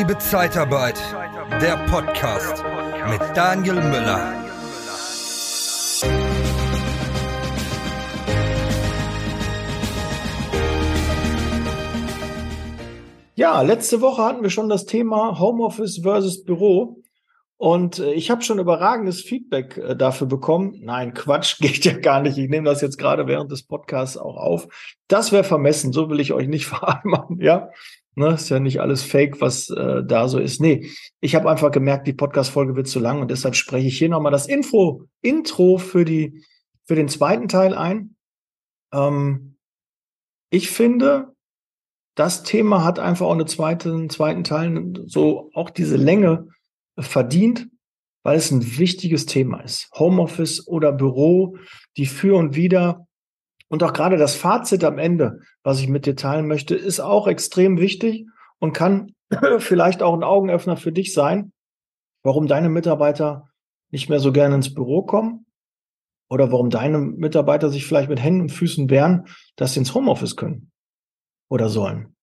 Liebe 0.00 0.16
Zeitarbeit, 0.16 0.98
der 1.60 1.76
Podcast 1.90 2.64
mit 3.10 3.20
Daniel 3.36 3.74
Müller. 3.74 4.32
Ja, 13.34 13.60
letzte 13.60 14.00
Woche 14.00 14.22
hatten 14.22 14.42
wir 14.42 14.48
schon 14.48 14.70
das 14.70 14.86
Thema 14.86 15.38
Homeoffice 15.38 16.00
versus 16.02 16.44
Büro. 16.44 17.02
Und 17.58 17.98
äh, 17.98 18.14
ich 18.14 18.30
habe 18.30 18.40
schon 18.40 18.58
überragendes 18.58 19.20
Feedback 19.20 19.76
äh, 19.76 19.94
dafür 19.94 20.26
bekommen. 20.26 20.80
Nein, 20.80 21.12
Quatsch, 21.12 21.58
geht 21.60 21.84
ja 21.84 21.92
gar 21.92 22.22
nicht. 22.22 22.38
Ich 22.38 22.48
nehme 22.48 22.64
das 22.64 22.80
jetzt 22.80 22.96
gerade 22.96 23.26
während 23.26 23.52
des 23.52 23.66
Podcasts 23.66 24.16
auch 24.16 24.38
auf. 24.38 24.66
Das 25.08 25.30
wäre 25.30 25.44
vermessen, 25.44 25.92
so 25.92 26.08
will 26.08 26.20
ich 26.20 26.32
euch 26.32 26.48
nicht 26.48 26.64
vereinbaren, 26.68 27.38
ja. 27.38 27.68
Ne, 28.20 28.34
ist 28.34 28.50
ja 28.50 28.60
nicht 28.60 28.82
alles 28.82 29.02
Fake, 29.02 29.40
was 29.40 29.70
äh, 29.70 30.04
da 30.04 30.28
so 30.28 30.38
ist. 30.38 30.60
Nee, 30.60 30.90
ich 31.22 31.34
habe 31.34 31.50
einfach 31.50 31.70
gemerkt, 31.70 32.06
die 32.06 32.12
Podcast-Folge 32.12 32.76
wird 32.76 32.86
zu 32.86 33.00
lang 33.00 33.22
und 33.22 33.30
deshalb 33.30 33.56
spreche 33.56 33.88
ich 33.88 33.96
hier 33.96 34.10
nochmal 34.10 34.30
das 34.30 34.46
Info, 34.46 35.06
Intro 35.22 35.78
für 35.78 36.04
die, 36.04 36.44
für 36.84 36.96
den 36.96 37.08
zweiten 37.08 37.48
Teil 37.48 37.74
ein. 37.74 38.16
Ähm, 38.92 39.56
ich 40.50 40.68
finde, 40.68 41.34
das 42.14 42.42
Thema 42.42 42.84
hat 42.84 42.98
einfach 42.98 43.24
auch 43.24 43.32
eine 43.32 43.46
zweite, 43.46 43.90
einen 43.90 44.10
zweiten 44.10 44.44
Teil, 44.44 44.92
so 45.06 45.50
auch 45.54 45.70
diese 45.70 45.96
Länge 45.96 46.46
verdient, 46.98 47.68
weil 48.22 48.36
es 48.36 48.50
ein 48.50 48.76
wichtiges 48.76 49.24
Thema 49.24 49.60
ist. 49.60 49.88
Homeoffice 49.98 50.68
oder 50.68 50.92
Büro, 50.92 51.56
die 51.96 52.04
für 52.04 52.36
und 52.36 52.54
wieder 52.54 53.06
und 53.68 53.82
auch 53.82 53.94
gerade 53.94 54.18
das 54.18 54.34
Fazit 54.34 54.84
am 54.84 54.98
Ende, 54.98 55.40
was 55.62 55.80
ich 55.80 55.88
mit 55.88 56.06
dir 56.06 56.16
teilen 56.16 56.46
möchte, 56.46 56.74
ist 56.74 57.00
auch 57.00 57.26
extrem 57.26 57.78
wichtig 57.78 58.26
und 58.58 58.72
kann 58.72 59.14
vielleicht 59.58 60.02
auch 60.02 60.14
ein 60.14 60.24
Augenöffner 60.24 60.76
für 60.76 60.92
dich 60.92 61.12
sein, 61.12 61.52
warum 62.22 62.46
deine 62.46 62.68
Mitarbeiter 62.68 63.48
nicht 63.90 64.08
mehr 64.08 64.20
so 64.20 64.32
gerne 64.32 64.54
ins 64.54 64.74
Büro 64.74 65.02
kommen 65.02 65.46
oder 66.28 66.52
warum 66.52 66.70
deine 66.70 66.98
Mitarbeiter 66.98 67.70
sich 67.70 67.86
vielleicht 67.86 68.08
mit 68.08 68.22
Händen 68.22 68.42
und 68.42 68.52
Füßen 68.52 68.88
wehren, 68.90 69.26
dass 69.56 69.74
sie 69.74 69.80
ins 69.80 69.94
Homeoffice 69.94 70.36
können 70.36 70.70
oder 71.48 71.68
sollen. 71.68 72.14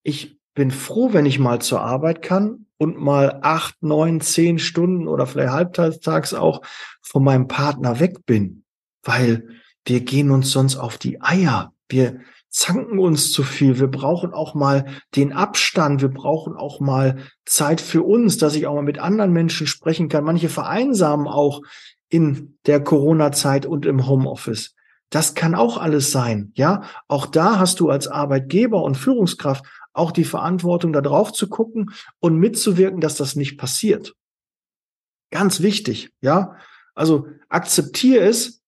ich 0.03 0.38
bin 0.53 0.72
froh, 0.72 1.13
wenn 1.13 1.25
ich 1.25 1.39
mal 1.39 1.61
zur 1.61 1.81
Arbeit 1.81 2.22
kann 2.22 2.66
und 2.77 3.00
mal 3.00 3.39
acht, 3.41 3.81
neun, 3.81 4.22
zehn 4.22 4.59
Stunden 4.59 5.07
oder 5.07 5.25
vielleicht 5.25 5.52
halbtags 5.52 6.33
auch 6.33 6.61
von 7.02 7.23
meinem 7.23 7.47
Partner 7.47 8.00
weg 8.00 8.25
bin, 8.25 8.63
weil 9.03 9.47
wir 9.85 10.02
gehen 10.02 10.31
uns 10.31 10.52
sonst 10.52 10.75
auf 10.75 10.97
die 10.97 11.22
Eier. 11.22 11.73
Wir 11.89 12.19
zanken 12.56 13.00
uns 13.00 13.34
zu 13.34 13.44
viel. 13.44 13.80
Wir 13.80 13.88
brauchen 13.88 14.34
auch 14.34 14.53
mal 14.53 14.86
den 15.17 15.34
Abstand. 15.34 16.02
Wir 16.02 16.09
brauchen 16.09 16.56
auch 16.56 16.80
mal 16.80 17.17
Zeit 17.45 17.81
für 17.81 18.02
uns, 18.03 18.38
dass 18.38 18.56
ich 18.56 18.66
auch 18.66 18.75
mal 18.75 18.81
mit 18.81 18.97
anderen 18.97 19.34
Menschen 19.34 19.67
sprechen 19.67 20.08
kann. 20.08 20.23
Manche 20.23 20.47
vereinsamen 20.47 21.28
auch 21.28 21.62
in 22.08 22.58
der 22.66 22.81
Corona-Zeit 22.81 23.66
und 23.66 23.85
im 23.85 24.07
Homeoffice. 24.07 24.74
Das 25.09 25.34
kann 25.34 25.53
auch 25.53 25.78
alles 25.78 26.13
sein. 26.13 26.53
Ja, 26.56 26.84
auch 27.09 27.25
da 27.25 27.59
hast 27.59 27.81
du 27.81 27.90
als 27.90 28.07
Arbeitgeber 28.07 28.81
und 28.84 28.96
Führungskraft 28.96 29.66
auch 29.91 30.12
die 30.12 30.24
Verantwortung, 30.24 30.94
da 30.94 31.02
drauf 31.02 31.34
zu 31.34 31.50
gucken 31.50 31.91
und 32.19 32.38
mitzuwirken, 32.38 33.02
dass 33.02 33.18
das 33.18 33.35
nicht 33.35 33.58
passiert. 33.58 34.16
Ganz 35.29 35.59
wichtig, 35.59 36.13
ja. 36.22 36.56
Also 36.94 37.28
akzeptiere 37.50 38.24
es. 38.24 38.62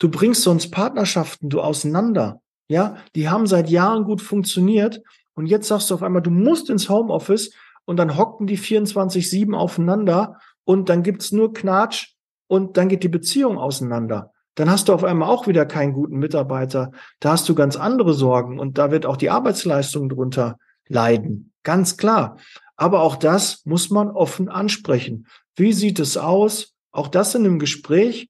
Du 0.00 0.08
bringst 0.08 0.42
sonst 0.42 0.72
Partnerschaften 0.72 1.48
du 1.48 1.60
auseinander. 1.60 2.40
Ja, 2.70 2.96
die 3.14 3.28
haben 3.28 3.46
seit 3.46 3.68
Jahren 3.68 4.04
gut 4.04 4.22
funktioniert. 4.22 5.02
Und 5.34 5.46
jetzt 5.46 5.68
sagst 5.68 5.90
du 5.90 5.94
auf 5.94 6.02
einmal, 6.02 6.22
du 6.22 6.30
musst 6.30 6.70
ins 6.70 6.88
Homeoffice 6.88 7.52
und 7.84 7.96
dann 7.96 8.16
hocken 8.16 8.46
die 8.46 8.58
24-7 8.58 9.54
aufeinander 9.54 10.38
und 10.64 10.88
dann 10.88 11.02
gibt's 11.02 11.32
nur 11.32 11.52
Knatsch 11.52 12.14
und 12.46 12.76
dann 12.76 12.88
geht 12.88 13.02
die 13.02 13.08
Beziehung 13.08 13.58
auseinander 13.58 14.32
dann 14.60 14.70
hast 14.70 14.88
du 14.88 14.92
auf 14.92 15.04
einmal 15.04 15.28
auch 15.28 15.46
wieder 15.46 15.64
keinen 15.64 15.94
guten 15.94 16.18
Mitarbeiter. 16.18 16.92
Da 17.20 17.32
hast 17.32 17.48
du 17.48 17.54
ganz 17.54 17.76
andere 17.76 18.12
Sorgen 18.12 18.58
und 18.58 18.76
da 18.76 18.90
wird 18.90 19.06
auch 19.06 19.16
die 19.16 19.30
Arbeitsleistung 19.30 20.10
drunter 20.10 20.58
leiden. 20.86 21.52
Ganz 21.62 21.96
klar. 21.96 22.36
Aber 22.76 23.00
auch 23.00 23.16
das 23.16 23.64
muss 23.64 23.88
man 23.88 24.10
offen 24.10 24.48
ansprechen. 24.48 25.26
Wie 25.56 25.72
sieht 25.72 25.98
es 25.98 26.16
aus? 26.16 26.74
Auch 26.90 27.08
das 27.08 27.34
in 27.34 27.44
einem 27.44 27.58
Gespräch 27.58 28.28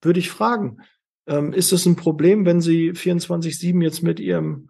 würde 0.00 0.20
ich 0.20 0.30
fragen. 0.30 0.78
Ähm, 1.26 1.52
ist 1.52 1.72
es 1.72 1.86
ein 1.86 1.96
Problem, 1.96 2.44
wenn 2.44 2.60
Sie 2.60 2.92
24-7 2.92 3.82
jetzt 3.82 4.02
mit 4.02 4.20
Ihrem 4.20 4.68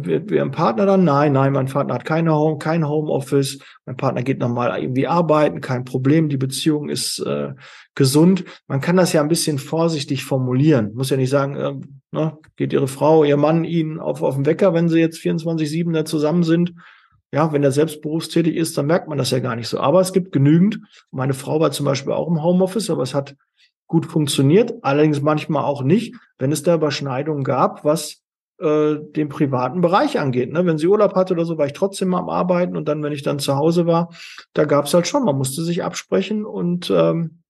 wir, 0.00 0.28
wir 0.28 0.40
haben 0.40 0.50
Partner 0.50 0.86
dann? 0.86 1.04
Nein, 1.04 1.32
nein, 1.32 1.52
mein 1.52 1.66
Partner 1.66 1.94
hat 1.94 2.04
keine 2.04 2.34
Home, 2.34 2.58
kein 2.58 2.88
Homeoffice. 2.88 3.58
Mein 3.84 3.96
Partner 3.96 4.22
geht 4.22 4.38
nochmal 4.38 4.80
irgendwie 4.80 5.06
arbeiten, 5.06 5.60
kein 5.60 5.84
Problem. 5.84 6.28
Die 6.28 6.36
Beziehung 6.36 6.88
ist 6.88 7.18
äh, 7.20 7.50
gesund. 7.94 8.44
Man 8.66 8.80
kann 8.80 8.96
das 8.96 9.12
ja 9.12 9.20
ein 9.20 9.28
bisschen 9.28 9.58
vorsichtig 9.58 10.24
formulieren. 10.24 10.94
Muss 10.94 11.10
ja 11.10 11.16
nicht 11.16 11.30
sagen, 11.30 11.56
äh, 11.56 11.74
ne, 12.10 12.38
geht 12.56 12.72
Ihre 12.72 12.88
Frau, 12.88 13.24
Ihr 13.24 13.36
Mann 13.36 13.64
Ihnen 13.64 14.00
auf, 14.00 14.22
auf 14.22 14.34
den 14.34 14.46
Wecker, 14.46 14.72
wenn 14.72 14.88
Sie 14.88 14.98
jetzt 14.98 15.18
24-7 15.18 15.92
da 15.92 16.04
zusammen 16.04 16.42
sind. 16.42 16.72
Ja, 17.34 17.52
wenn 17.52 17.62
er 17.62 17.72
selbst 17.72 18.02
berufstätig 18.02 18.56
ist, 18.56 18.76
dann 18.76 18.86
merkt 18.86 19.08
man 19.08 19.16
das 19.18 19.30
ja 19.30 19.38
gar 19.38 19.56
nicht 19.56 19.68
so. 19.68 19.80
Aber 19.80 20.00
es 20.00 20.12
gibt 20.12 20.32
genügend. 20.32 20.80
Meine 21.10 21.34
Frau 21.34 21.60
war 21.60 21.70
zum 21.70 21.86
Beispiel 21.86 22.12
auch 22.12 22.28
im 22.28 22.42
Homeoffice, 22.42 22.90
aber 22.90 23.02
es 23.02 23.14
hat 23.14 23.36
gut 23.92 24.06
funktioniert. 24.06 24.72
Allerdings 24.80 25.20
manchmal 25.20 25.64
auch 25.64 25.82
nicht, 25.82 26.14
wenn 26.38 26.50
es 26.50 26.62
da 26.62 26.76
Überschneidungen 26.76 27.44
gab, 27.44 27.84
was 27.84 28.22
äh, 28.58 28.94
den 29.14 29.28
privaten 29.28 29.82
Bereich 29.82 30.18
angeht. 30.18 30.50
Ne? 30.50 30.64
Wenn 30.64 30.78
sie 30.78 30.86
Urlaub 30.86 31.14
hatte 31.14 31.34
oder 31.34 31.44
so, 31.44 31.58
war 31.58 31.66
ich 31.66 31.74
trotzdem 31.74 32.14
am 32.14 32.30
Arbeiten 32.30 32.74
und 32.74 32.88
dann, 32.88 33.02
wenn 33.02 33.12
ich 33.12 33.22
dann 33.22 33.38
zu 33.38 33.54
Hause 33.54 33.84
war, 33.86 34.08
da 34.54 34.64
gab 34.64 34.86
es 34.86 34.94
halt 34.94 35.06
schon, 35.06 35.26
man 35.26 35.36
musste 35.36 35.62
sich 35.62 35.84
absprechen 35.84 36.46
und 36.46 36.90
ähm, 36.90 37.42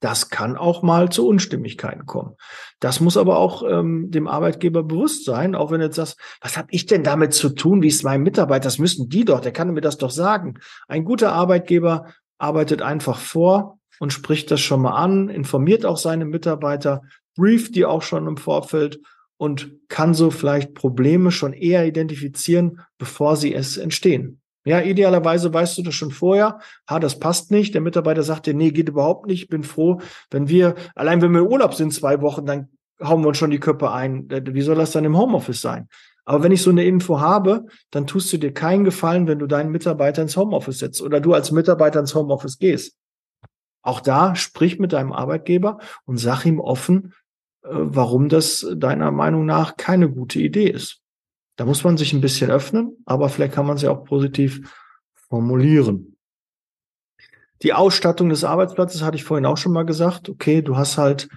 das 0.00 0.28
kann 0.28 0.58
auch 0.58 0.82
mal 0.82 1.08
zu 1.08 1.26
Unstimmigkeiten 1.26 2.04
kommen. 2.04 2.34
Das 2.80 3.00
muss 3.00 3.16
aber 3.16 3.38
auch 3.38 3.62
ähm, 3.66 4.10
dem 4.10 4.28
Arbeitgeber 4.28 4.82
bewusst 4.82 5.24
sein, 5.24 5.54
auch 5.54 5.70
wenn 5.70 5.80
jetzt 5.80 5.96
sagst, 5.96 6.20
was 6.42 6.58
habe 6.58 6.68
ich 6.70 6.84
denn 6.84 7.02
damit 7.02 7.32
zu 7.32 7.48
tun, 7.48 7.80
wie 7.80 7.88
es 7.88 8.02
meinem 8.02 8.24
Mitarbeiter, 8.24 8.64
das 8.64 8.78
müssen 8.78 9.08
die 9.08 9.24
doch, 9.24 9.40
der 9.40 9.52
kann 9.52 9.72
mir 9.72 9.80
das 9.80 9.96
doch 9.96 10.10
sagen. 10.10 10.58
Ein 10.86 11.06
guter 11.06 11.32
Arbeitgeber 11.32 12.12
arbeitet 12.36 12.82
einfach 12.82 13.16
vor 13.16 13.77
und 14.00 14.12
spricht 14.12 14.50
das 14.50 14.60
schon 14.60 14.82
mal 14.82 14.96
an, 14.96 15.28
informiert 15.28 15.84
auch 15.84 15.96
seine 15.96 16.24
Mitarbeiter, 16.24 17.02
brieft 17.36 17.74
die 17.74 17.84
auch 17.84 18.02
schon 18.02 18.26
im 18.26 18.36
Vorfeld 18.36 19.00
und 19.36 19.72
kann 19.88 20.14
so 20.14 20.30
vielleicht 20.30 20.74
Probleme 20.74 21.30
schon 21.30 21.52
eher 21.52 21.86
identifizieren, 21.86 22.80
bevor 22.98 23.36
sie 23.36 23.54
es 23.54 23.76
entstehen. 23.76 24.40
Ja, 24.64 24.80
idealerweise 24.80 25.54
weißt 25.54 25.78
du 25.78 25.82
das 25.82 25.94
schon 25.94 26.10
vorher. 26.10 26.58
Ha, 26.90 26.98
das 26.98 27.18
passt 27.18 27.50
nicht. 27.50 27.72
Der 27.72 27.80
Mitarbeiter 27.80 28.22
sagt 28.22 28.46
dir, 28.46 28.54
nee, 28.54 28.70
geht 28.70 28.88
überhaupt 28.88 29.26
nicht. 29.26 29.44
Ich 29.44 29.48
bin 29.48 29.62
froh, 29.62 30.00
wenn 30.30 30.48
wir, 30.48 30.74
allein 30.94 31.22
wenn 31.22 31.32
wir 31.32 31.48
Urlaub 31.48 31.74
sind, 31.74 31.94
zwei 31.94 32.20
Wochen, 32.20 32.44
dann 32.44 32.68
hauen 33.02 33.22
wir 33.22 33.28
uns 33.28 33.38
schon 33.38 33.50
die 33.50 33.60
Köpfe 33.60 33.92
ein. 33.92 34.28
Wie 34.28 34.60
soll 34.60 34.74
das 34.74 34.90
dann 34.90 35.04
im 35.04 35.16
Homeoffice 35.16 35.62
sein? 35.62 35.88
Aber 36.24 36.42
wenn 36.42 36.52
ich 36.52 36.60
so 36.60 36.68
eine 36.68 36.84
Info 36.84 37.20
habe, 37.20 37.64
dann 37.90 38.06
tust 38.06 38.30
du 38.32 38.36
dir 38.36 38.52
keinen 38.52 38.84
Gefallen, 38.84 39.26
wenn 39.26 39.38
du 39.38 39.46
deinen 39.46 39.70
Mitarbeiter 39.70 40.20
ins 40.20 40.36
Homeoffice 40.36 40.80
setzt 40.80 41.00
oder 41.00 41.20
du 41.20 41.32
als 41.32 41.52
Mitarbeiter 41.52 42.00
ins 42.00 42.14
Homeoffice 42.14 42.58
gehst. 42.58 42.96
Auch 43.88 44.00
da 44.00 44.36
sprich 44.36 44.78
mit 44.78 44.92
deinem 44.92 45.14
Arbeitgeber 45.14 45.78
und 46.04 46.18
sag 46.18 46.44
ihm 46.44 46.60
offen, 46.60 47.14
äh, 47.62 47.68
warum 47.70 48.28
das 48.28 48.66
deiner 48.76 49.10
Meinung 49.10 49.46
nach 49.46 49.78
keine 49.78 50.10
gute 50.10 50.40
Idee 50.40 50.68
ist. 50.68 51.00
Da 51.56 51.64
muss 51.64 51.84
man 51.84 51.96
sich 51.96 52.12
ein 52.12 52.20
bisschen 52.20 52.50
öffnen, 52.50 52.98
aber 53.06 53.30
vielleicht 53.30 53.54
kann 53.54 53.64
man 53.64 53.78
sie 53.78 53.88
auch 53.88 54.04
positiv 54.04 54.60
formulieren. 55.14 56.18
Die 57.62 57.72
Ausstattung 57.72 58.28
des 58.28 58.44
Arbeitsplatzes 58.44 59.02
hatte 59.02 59.16
ich 59.16 59.24
vorhin 59.24 59.46
auch 59.46 59.56
schon 59.56 59.72
mal 59.72 59.86
gesagt. 59.86 60.28
Okay, 60.28 60.60
du 60.60 60.76
hast 60.76 60.98
halt 60.98 61.30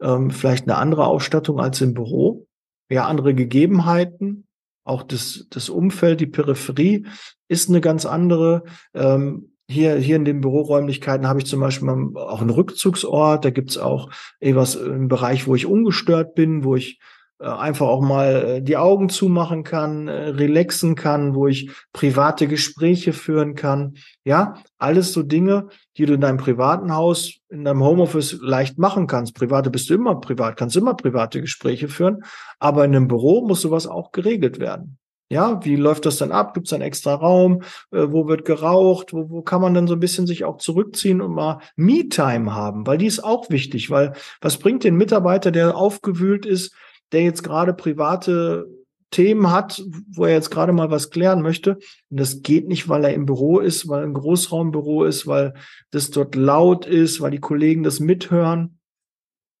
ähm, 0.00 0.32
vielleicht 0.32 0.64
eine 0.64 0.78
andere 0.78 1.06
Ausstattung 1.06 1.60
als 1.60 1.80
im 1.82 1.94
Büro, 1.94 2.48
ja, 2.90 3.06
andere 3.06 3.32
Gegebenheiten. 3.32 4.48
Auch 4.82 5.04
das, 5.04 5.46
das 5.50 5.68
Umfeld, 5.68 6.20
die 6.20 6.26
Peripherie 6.26 7.06
ist 7.46 7.68
eine 7.68 7.80
ganz 7.80 8.06
andere. 8.06 8.64
Ähm, 8.92 9.51
hier, 9.68 9.96
hier 9.96 10.16
in 10.16 10.24
den 10.24 10.40
Büroräumlichkeiten 10.40 11.26
habe 11.26 11.40
ich 11.40 11.46
zum 11.46 11.60
Beispiel 11.60 11.88
auch 12.14 12.40
einen 12.40 12.50
Rückzugsort. 12.50 13.44
Da 13.44 13.50
gibt's 13.50 13.78
auch 13.78 14.10
etwas 14.40 14.74
im 14.74 15.08
Bereich, 15.08 15.46
wo 15.46 15.54
ich 15.54 15.66
ungestört 15.66 16.34
bin, 16.34 16.64
wo 16.64 16.76
ich 16.76 17.00
äh, 17.42 17.46
einfach 17.46 17.86
auch 17.88 18.00
mal 18.00 18.34
äh, 18.34 18.62
die 18.62 18.76
Augen 18.76 19.08
zumachen 19.08 19.64
kann, 19.64 20.06
äh, 20.06 20.28
relaxen 20.28 20.94
kann, 20.94 21.34
wo 21.34 21.48
ich 21.48 21.70
private 21.92 22.46
Gespräche 22.46 23.12
führen 23.12 23.54
kann. 23.54 23.94
Ja, 24.24 24.54
alles 24.78 25.12
so 25.12 25.22
Dinge, 25.22 25.68
die 25.96 26.06
du 26.06 26.14
in 26.14 26.20
deinem 26.20 26.38
privaten 26.38 26.94
Haus, 26.94 27.38
in 27.48 27.64
deinem 27.64 27.82
Homeoffice 27.82 28.38
leicht 28.40 28.78
machen 28.78 29.08
kannst. 29.08 29.34
Private 29.34 29.70
bist 29.70 29.90
du 29.90 29.94
immer 29.94 30.20
privat, 30.20 30.56
kannst 30.56 30.76
immer 30.76 30.94
private 30.94 31.40
Gespräche 31.40 31.88
führen, 31.88 32.22
aber 32.60 32.84
in 32.84 32.94
einem 32.94 33.08
Büro 33.08 33.46
muss 33.46 33.62
sowas 33.62 33.88
auch 33.88 34.12
geregelt 34.12 34.60
werden. 34.60 34.98
Ja, 35.32 35.64
wie 35.64 35.76
läuft 35.76 36.04
das 36.04 36.18
dann 36.18 36.30
ab? 36.30 36.52
Gibt 36.52 36.66
es 36.66 36.74
einen 36.74 36.82
extra 36.82 37.14
Raum? 37.14 37.62
Äh, 37.90 38.08
wo 38.10 38.28
wird 38.28 38.44
geraucht? 38.44 39.14
Wo, 39.14 39.30
wo 39.30 39.40
kann 39.40 39.62
man 39.62 39.72
dann 39.72 39.86
so 39.86 39.94
ein 39.94 40.00
bisschen 40.00 40.26
sich 40.26 40.44
auch 40.44 40.58
zurückziehen 40.58 41.22
und 41.22 41.32
mal 41.32 41.60
Me-Time 41.74 42.54
haben? 42.54 42.86
Weil 42.86 42.98
die 42.98 43.06
ist 43.06 43.24
auch 43.24 43.48
wichtig, 43.48 43.88
weil 43.88 44.12
was 44.42 44.58
bringt 44.58 44.84
den 44.84 44.96
Mitarbeiter, 44.96 45.50
der 45.50 45.74
aufgewühlt 45.74 46.44
ist, 46.44 46.74
der 47.12 47.22
jetzt 47.22 47.42
gerade 47.42 47.72
private 47.72 48.68
Themen 49.10 49.50
hat, 49.50 49.82
wo 50.10 50.26
er 50.26 50.34
jetzt 50.34 50.50
gerade 50.50 50.74
mal 50.74 50.90
was 50.90 51.08
klären 51.08 51.40
möchte. 51.40 51.78
Und 52.10 52.20
das 52.20 52.42
geht 52.42 52.68
nicht, 52.68 52.90
weil 52.90 53.04
er 53.04 53.14
im 53.14 53.24
Büro 53.24 53.58
ist, 53.58 53.88
weil 53.88 54.04
ein 54.04 54.12
Großraumbüro 54.12 55.04
ist, 55.04 55.26
weil 55.26 55.54
das 55.92 56.10
dort 56.10 56.34
laut 56.34 56.84
ist, 56.84 57.22
weil 57.22 57.30
die 57.30 57.40
Kollegen 57.40 57.82
das 57.82 58.00
mithören. 58.00 58.80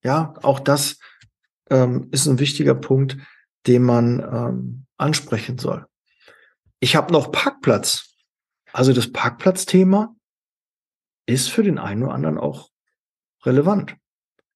Ja, 0.04 0.34
auch 0.42 0.60
das 0.60 0.98
ähm, 1.70 2.08
ist 2.10 2.26
ein 2.26 2.40
wichtiger 2.40 2.74
Punkt, 2.74 3.16
den 3.66 3.84
man 3.84 4.20
ähm, 4.20 4.86
ansprechen 5.02 5.58
soll. 5.58 5.86
Ich 6.80 6.96
habe 6.96 7.12
noch 7.12 7.30
Parkplatz. 7.32 8.16
Also 8.72 8.92
das 8.92 9.12
Parkplatzthema 9.12 10.14
ist 11.26 11.50
für 11.50 11.62
den 11.62 11.78
einen 11.78 12.02
oder 12.04 12.14
anderen 12.14 12.38
auch 12.38 12.70
relevant. 13.44 13.96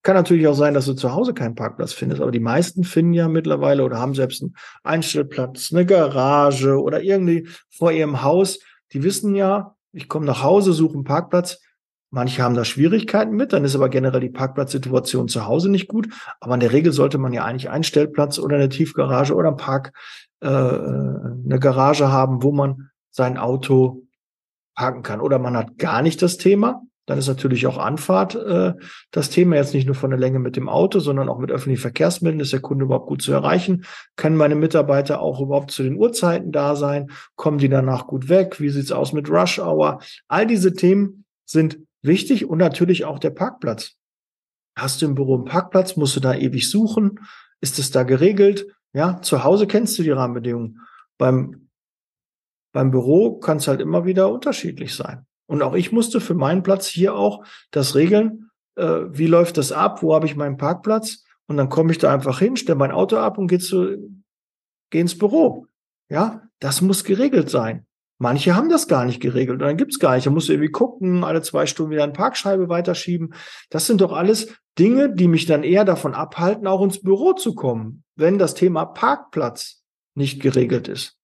Kann 0.02 0.14
natürlich 0.14 0.46
auch 0.46 0.54
sein, 0.54 0.74
dass 0.74 0.86
du 0.86 0.94
zu 0.94 1.12
Hause 1.12 1.34
keinen 1.34 1.56
Parkplatz 1.56 1.92
findest, 1.92 2.22
aber 2.22 2.30
die 2.30 2.40
meisten 2.40 2.84
finden 2.84 3.12
ja 3.12 3.28
mittlerweile 3.28 3.84
oder 3.84 3.98
haben 3.98 4.14
selbst 4.14 4.40
einen 4.40 4.54
Einstellplatz, 4.84 5.72
eine 5.72 5.84
Garage 5.84 6.80
oder 6.80 7.02
irgendwie 7.02 7.48
vor 7.76 7.90
ihrem 7.90 8.22
Haus. 8.22 8.60
Die 8.92 9.02
wissen 9.02 9.34
ja, 9.34 9.74
ich 9.92 10.08
komme 10.08 10.26
nach 10.26 10.42
Hause, 10.42 10.72
suche 10.72 10.94
einen 10.94 11.04
Parkplatz. 11.04 11.60
Manche 12.10 12.42
haben 12.42 12.54
da 12.54 12.64
Schwierigkeiten 12.64 13.34
mit, 13.34 13.52
dann 13.52 13.64
ist 13.64 13.74
aber 13.74 13.88
generell 13.88 14.20
die 14.20 14.30
Parkplatzsituation 14.30 15.26
zu 15.26 15.46
Hause 15.46 15.68
nicht 15.68 15.88
gut. 15.88 16.08
Aber 16.40 16.54
in 16.54 16.60
der 16.60 16.72
Regel 16.72 16.92
sollte 16.92 17.18
man 17.18 17.32
ja 17.32 17.44
eigentlich 17.44 17.68
einen 17.68 17.82
Stellplatz 17.82 18.38
oder 18.38 18.56
eine 18.56 18.68
Tiefgarage 18.68 19.34
oder 19.34 19.48
einen 19.48 19.56
Park, 19.56 19.92
äh, 20.40 20.48
eine 20.48 21.58
Garage 21.60 22.10
haben, 22.10 22.42
wo 22.42 22.52
man 22.52 22.90
sein 23.10 23.38
Auto 23.38 24.02
parken 24.74 25.02
kann. 25.02 25.20
Oder 25.20 25.38
man 25.38 25.56
hat 25.56 25.78
gar 25.78 26.02
nicht 26.02 26.20
das 26.22 26.36
Thema. 26.36 26.82
Dann 27.06 27.18
ist 27.18 27.28
natürlich 27.28 27.68
auch 27.68 27.78
Anfahrt 27.78 28.34
äh, 28.34 28.74
das 29.12 29.30
Thema, 29.30 29.56
jetzt 29.56 29.74
nicht 29.74 29.86
nur 29.86 29.94
von 29.94 30.10
der 30.10 30.18
Länge 30.18 30.40
mit 30.40 30.56
dem 30.56 30.68
Auto, 30.68 30.98
sondern 30.98 31.28
auch 31.28 31.38
mit 31.38 31.52
öffentlichen 31.52 31.80
Verkehrsmitteln. 31.80 32.40
Ist 32.40 32.52
der 32.52 32.60
Kunde 32.60 32.84
überhaupt 32.84 33.06
gut 33.06 33.22
zu 33.22 33.32
erreichen? 33.32 33.84
Können 34.16 34.36
meine 34.36 34.56
Mitarbeiter 34.56 35.20
auch 35.20 35.40
überhaupt 35.40 35.70
zu 35.70 35.84
den 35.84 35.96
Uhrzeiten 35.96 36.50
da 36.50 36.74
sein? 36.74 37.10
Kommen 37.36 37.58
die 37.58 37.68
danach 37.68 38.08
gut 38.08 38.28
weg? 38.28 38.60
Wie 38.60 38.70
sieht's 38.70 38.90
aus 38.90 39.12
mit 39.12 39.30
Rush 39.30 39.60
Hour? 39.60 40.00
All 40.26 40.46
diese 40.48 40.72
Themen 40.72 41.24
sind 41.44 41.78
wichtig 42.02 42.48
und 42.48 42.58
natürlich 42.58 43.04
auch 43.04 43.20
der 43.20 43.30
Parkplatz. 43.30 43.92
Hast 44.76 45.00
du 45.00 45.06
im 45.06 45.14
Büro 45.14 45.36
einen 45.36 45.44
Parkplatz? 45.44 45.96
Musst 45.96 46.16
du 46.16 46.20
da 46.20 46.34
ewig 46.34 46.68
suchen? 46.68 47.20
Ist 47.60 47.78
es 47.78 47.92
da 47.92 48.02
geregelt? 48.02 48.66
Ja, 48.94 49.20
zu 49.22 49.44
Hause 49.44 49.66
kennst 49.66 49.98
du 49.98 50.02
die 50.02 50.10
Rahmenbedingungen. 50.10 50.80
Beim, 51.18 51.68
beim 52.72 52.90
Büro 52.90 53.38
kann 53.38 53.58
es 53.58 53.68
halt 53.68 53.80
immer 53.80 54.04
wieder 54.04 54.30
unterschiedlich 54.30 54.94
sein. 54.94 55.26
Und 55.46 55.62
auch 55.62 55.74
ich 55.74 55.92
musste 55.92 56.20
für 56.20 56.34
meinen 56.34 56.62
Platz 56.62 56.86
hier 56.86 57.14
auch 57.14 57.44
das 57.70 57.94
regeln. 57.94 58.50
Äh, 58.76 59.02
wie 59.10 59.26
läuft 59.26 59.58
das 59.58 59.72
ab? 59.72 60.02
Wo 60.02 60.14
habe 60.14 60.26
ich 60.26 60.36
meinen 60.36 60.56
Parkplatz? 60.56 61.24
Und 61.46 61.56
dann 61.56 61.68
komme 61.68 61.92
ich 61.92 61.98
da 61.98 62.12
einfach 62.12 62.40
hin, 62.40 62.56
stelle 62.56 62.78
mein 62.78 62.90
Auto 62.90 63.16
ab 63.18 63.38
und 63.38 63.46
gehe 63.46 63.60
zu, 63.60 63.96
geh 64.90 65.00
ins 65.00 65.16
Büro. 65.16 65.66
Ja, 66.08 66.42
das 66.58 66.80
muss 66.80 67.04
geregelt 67.04 67.50
sein. 67.50 67.86
Manche 68.18 68.56
haben 68.56 68.70
das 68.70 68.88
gar 68.88 69.04
nicht 69.04 69.20
geregelt 69.20 69.60
und 69.60 69.66
dann 69.66 69.76
gibt's 69.76 69.98
gar 69.98 70.14
nicht. 70.14 70.26
Da 70.26 70.30
musst 70.30 70.48
du 70.48 70.52
irgendwie 70.52 70.72
gucken, 70.72 71.22
alle 71.22 71.42
zwei 71.42 71.66
Stunden 71.66 71.92
wieder 71.92 72.04
eine 72.04 72.12
Parkscheibe 72.12 72.68
weiterschieben. 72.68 73.34
Das 73.68 73.86
sind 73.86 74.00
doch 74.00 74.12
alles 74.12 74.54
Dinge, 74.78 75.14
die 75.14 75.28
mich 75.28 75.46
dann 75.46 75.62
eher 75.62 75.84
davon 75.84 76.14
abhalten, 76.14 76.66
auch 76.66 76.82
ins 76.82 77.02
Büro 77.02 77.34
zu 77.34 77.54
kommen, 77.54 78.04
wenn 78.14 78.38
das 78.38 78.54
Thema 78.54 78.86
Parkplatz 78.86 79.82
nicht 80.14 80.40
geregelt 80.40 80.88
ist. 80.88 81.16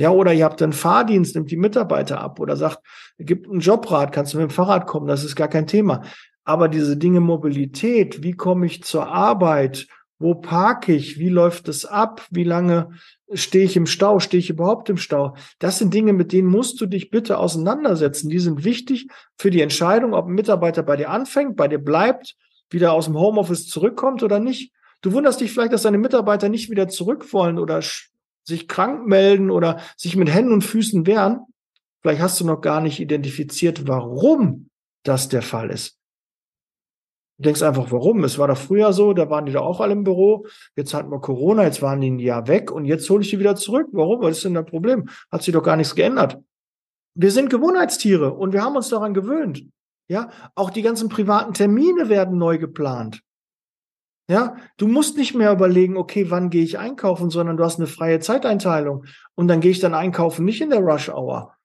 Ja, 0.00 0.10
oder 0.10 0.32
ihr 0.32 0.44
habt 0.44 0.62
einen 0.62 0.72
Fahrdienst, 0.72 1.34
nimmt 1.34 1.50
die 1.50 1.56
Mitarbeiter 1.56 2.20
ab 2.20 2.40
oder 2.40 2.56
sagt, 2.56 2.78
gibt 3.18 3.48
einen 3.48 3.60
Jobrad, 3.60 4.12
kannst 4.12 4.32
du 4.32 4.38
mit 4.38 4.48
dem 4.48 4.54
Fahrrad 4.54 4.86
kommen, 4.86 5.06
das 5.06 5.24
ist 5.24 5.36
gar 5.36 5.48
kein 5.48 5.66
Thema. 5.66 6.02
Aber 6.44 6.68
diese 6.68 6.96
Dinge 6.96 7.20
Mobilität, 7.20 8.22
wie 8.22 8.32
komme 8.32 8.66
ich 8.66 8.82
zur 8.82 9.06
Arbeit, 9.06 9.86
wo 10.22 10.34
parke 10.34 10.94
ich, 10.94 11.18
wie 11.18 11.28
läuft 11.28 11.68
es 11.68 11.84
ab, 11.84 12.26
wie 12.30 12.44
lange 12.44 12.90
stehe 13.34 13.64
ich 13.64 13.76
im 13.76 13.86
Stau, 13.86 14.20
stehe 14.20 14.38
ich 14.38 14.50
überhaupt 14.50 14.88
im 14.88 14.96
Stau, 14.96 15.36
das 15.58 15.78
sind 15.78 15.92
Dinge, 15.92 16.12
mit 16.12 16.32
denen 16.32 16.48
musst 16.48 16.80
du 16.80 16.86
dich 16.86 17.10
bitte 17.10 17.38
auseinandersetzen. 17.38 18.30
Die 18.30 18.38
sind 18.38 18.64
wichtig 18.64 19.08
für 19.36 19.50
die 19.50 19.60
Entscheidung, 19.60 20.14
ob 20.14 20.26
ein 20.26 20.34
Mitarbeiter 20.34 20.82
bei 20.82 20.96
dir 20.96 21.10
anfängt, 21.10 21.56
bei 21.56 21.68
dir 21.68 21.78
bleibt, 21.78 22.36
wieder 22.70 22.92
aus 22.92 23.06
dem 23.06 23.18
Homeoffice 23.18 23.68
zurückkommt 23.68 24.22
oder 24.22 24.38
nicht. 24.38 24.72
Du 25.02 25.12
wunderst 25.12 25.40
dich 25.40 25.52
vielleicht, 25.52 25.72
dass 25.72 25.82
deine 25.82 25.98
Mitarbeiter 25.98 26.48
nicht 26.48 26.70
wieder 26.70 26.88
zurück 26.88 27.32
wollen 27.32 27.58
oder 27.58 27.82
sich 28.44 28.68
krank 28.68 29.06
melden 29.06 29.50
oder 29.50 29.80
sich 29.96 30.16
mit 30.16 30.32
Händen 30.32 30.52
und 30.52 30.62
Füßen 30.62 31.06
wehren. 31.06 31.40
Vielleicht 32.00 32.20
hast 32.20 32.40
du 32.40 32.46
noch 32.46 32.60
gar 32.60 32.80
nicht 32.80 33.00
identifiziert, 33.00 33.86
warum 33.86 34.68
das 35.04 35.28
der 35.28 35.42
Fall 35.42 35.70
ist. 35.70 35.98
Du 37.38 37.44
denkst 37.44 37.62
einfach, 37.62 37.90
warum? 37.90 38.22
Es 38.24 38.38
war 38.38 38.48
doch 38.48 38.58
früher 38.58 38.92
so, 38.92 39.14
da 39.14 39.28
waren 39.30 39.46
die 39.46 39.52
doch 39.52 39.64
auch 39.64 39.80
alle 39.80 39.92
im 39.92 40.04
Büro. 40.04 40.46
Jetzt 40.76 40.94
hatten 40.94 41.10
wir 41.10 41.20
Corona, 41.20 41.64
jetzt 41.64 41.82
waren 41.82 42.00
die 42.00 42.10
ein 42.10 42.18
Jahr 42.18 42.46
weg 42.46 42.70
und 42.70 42.84
jetzt 42.84 43.08
hole 43.10 43.22
ich 43.22 43.30
die 43.30 43.38
wieder 43.38 43.56
zurück. 43.56 43.88
Warum? 43.92 44.20
Was 44.22 44.36
ist 44.36 44.44
denn 44.44 44.54
das 44.54 44.66
Problem? 44.66 45.08
Hat 45.30 45.42
sich 45.42 45.52
doch 45.52 45.62
gar 45.62 45.76
nichts 45.76 45.94
geändert. 45.94 46.38
Wir 47.14 47.30
sind 47.30 47.50
Gewohnheitstiere 47.50 48.32
und 48.32 48.52
wir 48.52 48.62
haben 48.62 48.76
uns 48.76 48.88
daran 48.88 49.14
gewöhnt. 49.14 49.64
Ja, 50.08 50.30
auch 50.54 50.70
die 50.70 50.82
ganzen 50.82 51.08
privaten 51.08 51.54
Termine 51.54 52.08
werden 52.08 52.38
neu 52.38 52.58
geplant. 52.58 53.22
Ja, 54.28 54.56
du 54.76 54.86
musst 54.86 55.16
nicht 55.16 55.34
mehr 55.34 55.52
überlegen, 55.52 55.96
okay, 55.96 56.30
wann 56.30 56.48
gehe 56.48 56.62
ich 56.62 56.78
einkaufen, 56.78 57.28
sondern 57.28 57.56
du 57.56 57.64
hast 57.64 57.78
eine 57.78 57.86
freie 57.86 58.20
Zeiteinteilung 58.20 59.04
und 59.34 59.48
dann 59.48 59.60
gehe 59.60 59.70
ich 59.70 59.80
dann 59.80 59.94
einkaufen, 59.94 60.44
nicht 60.44 60.60
in 60.60 60.70
der 60.70 60.80
Rush 60.80 61.08
Hour. 61.08 61.56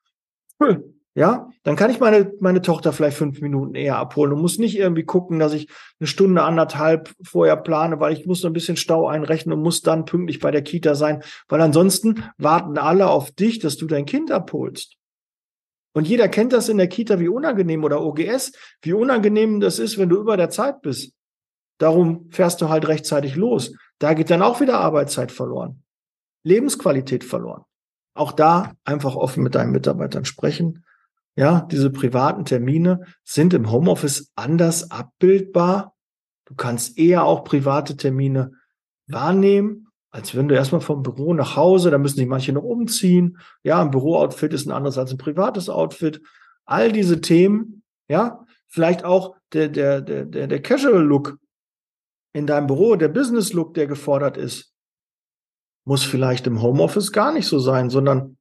Ja, 1.17 1.49
dann 1.63 1.75
kann 1.75 1.89
ich 1.89 1.99
meine, 1.99 2.31
meine 2.41 2.61
Tochter 2.61 2.93
vielleicht 2.93 3.17
fünf 3.17 3.41
Minuten 3.41 3.73
eher 3.73 3.97
abholen 3.97 4.33
und 4.33 4.39
muss 4.39 4.59
nicht 4.59 4.77
irgendwie 4.77 5.03
gucken, 5.03 5.39
dass 5.39 5.51
ich 5.51 5.67
eine 5.99 6.05
Stunde, 6.05 6.43
anderthalb 6.43 7.11
vorher 7.23 7.55
plane, 7.57 7.99
weil 7.99 8.13
ich 8.13 8.27
muss 8.27 8.41
so 8.41 8.45
ein 8.47 8.53
bisschen 8.53 8.77
Stau 8.77 9.07
einrechnen 9.07 9.57
und 9.57 9.63
muss 9.63 9.81
dann 9.81 10.05
pünktlich 10.05 10.39
bei 10.39 10.51
der 10.51 10.61
Kita 10.61 10.93
sein, 10.93 11.23
weil 11.47 11.59
ansonsten 11.59 12.23
warten 12.37 12.77
alle 12.77 13.09
auf 13.09 13.31
dich, 13.31 13.57
dass 13.57 13.77
du 13.77 13.87
dein 13.87 14.05
Kind 14.05 14.31
abholst. 14.31 14.97
Und 15.95 16.07
jeder 16.07 16.27
kennt 16.27 16.53
das 16.53 16.69
in 16.69 16.77
der 16.77 16.87
Kita, 16.87 17.19
wie 17.19 17.29
unangenehm 17.29 17.83
oder 17.83 18.03
OGS, 18.03 18.51
wie 18.83 18.93
unangenehm 18.93 19.59
das 19.59 19.79
ist, 19.79 19.97
wenn 19.97 20.09
du 20.09 20.17
über 20.17 20.37
der 20.37 20.51
Zeit 20.51 20.83
bist. 20.83 21.13
Darum 21.79 22.29
fährst 22.29 22.61
du 22.61 22.69
halt 22.69 22.87
rechtzeitig 22.87 23.35
los. 23.35 23.73
Da 23.97 24.13
geht 24.13 24.29
dann 24.29 24.43
auch 24.43 24.61
wieder 24.61 24.81
Arbeitszeit 24.81 25.31
verloren. 25.31 25.81
Lebensqualität 26.43 27.23
verloren. 27.23 27.63
Auch 28.13 28.33
da 28.33 28.73
einfach 28.83 29.15
offen 29.15 29.41
mit 29.41 29.55
deinen 29.55 29.71
Mitarbeitern 29.71 30.23
sprechen. 30.23 30.83
Ja, 31.37 31.61
diese 31.61 31.91
privaten 31.91 32.45
Termine 32.45 33.05
sind 33.23 33.53
im 33.53 33.71
Homeoffice 33.71 34.31
anders 34.35 34.89
abbildbar. 34.89 35.95
Du 36.45 36.55
kannst 36.55 36.97
eher 36.97 37.25
auch 37.25 37.43
private 37.43 37.95
Termine 37.95 38.53
wahrnehmen, 39.05 39.87
als 40.09 40.35
wenn 40.35 40.47
du 40.47 40.55
erstmal 40.55 40.81
vom 40.81 41.03
Büro 41.03 41.35
nach 41.35 41.55
Hause, 41.55 41.91
da 41.91 41.99
müssen 41.99 42.17
sich 42.17 42.27
manche 42.27 42.53
noch 42.53 42.63
umziehen. 42.63 43.37
Ja, 43.61 43.79
ein 43.79 43.91
Bürooutfit 43.91 44.51
ist 44.51 44.65
ein 44.65 44.71
anderes 44.71 44.97
als 44.97 45.11
ein 45.11 45.19
privates 45.19 45.69
Outfit. 45.69 46.23
All 46.65 46.91
diese 46.91 47.21
Themen, 47.21 47.83
ja, 48.07 48.43
vielleicht 48.65 49.05
auch 49.05 49.35
der, 49.53 49.69
der, 49.69 50.01
der, 50.01 50.25
der, 50.25 50.47
der 50.47 50.61
Casual 50.63 51.03
Look 51.03 51.37
in 52.33 52.47
deinem 52.47 52.65
Büro, 52.65 52.95
der 52.95 53.09
Business 53.09 53.53
Look, 53.53 53.75
der 53.75 53.85
gefordert 53.85 54.37
ist, 54.37 54.73
muss 55.85 56.03
vielleicht 56.03 56.47
im 56.47 56.63
Homeoffice 56.63 57.11
gar 57.11 57.31
nicht 57.31 57.45
so 57.45 57.59
sein, 57.59 57.91
sondern 57.91 58.37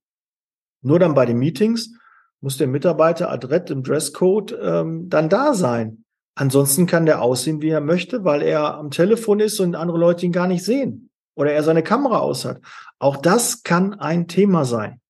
nur 0.81 0.99
dann 0.99 1.15
bei 1.15 1.27
den 1.27 1.39
Meetings 1.39 1.93
muss 2.41 2.57
der 2.57 2.67
Mitarbeiter 2.67 3.31
adrett 3.31 3.71
im 3.71 3.83
Dresscode 3.83 4.57
ähm, 4.61 5.09
dann 5.09 5.29
da 5.29 5.55
sein. 5.55 6.05
Ansonsten 6.35 6.87
kann 6.87 7.07
der 7.07 7.23
aussehen, 7.23 7.63
wie 7.63 7.71
er 7.71 7.81
möchte, 7.81 8.25
weil 8.25 8.43
er 8.43 8.75
am 8.75 8.91
Telefon 8.91 9.41
ist 9.41 9.59
und 9.59 9.75
andere 9.75 9.99
Leute 9.99 10.27
ihn 10.27 10.33
gar 10.33 10.47
nicht 10.47 10.65
sehen 10.65 11.11
oder 11.35 11.53
er 11.53 11.63
seine 11.63 11.83
Kamera 11.83 12.19
aus 12.19 12.45
hat. 12.45 12.61
Auch 12.99 13.17
das 13.17 13.63
kann 13.63 13.95
ein 13.95 14.29
Thema 14.29 14.65
sein. 14.65 15.01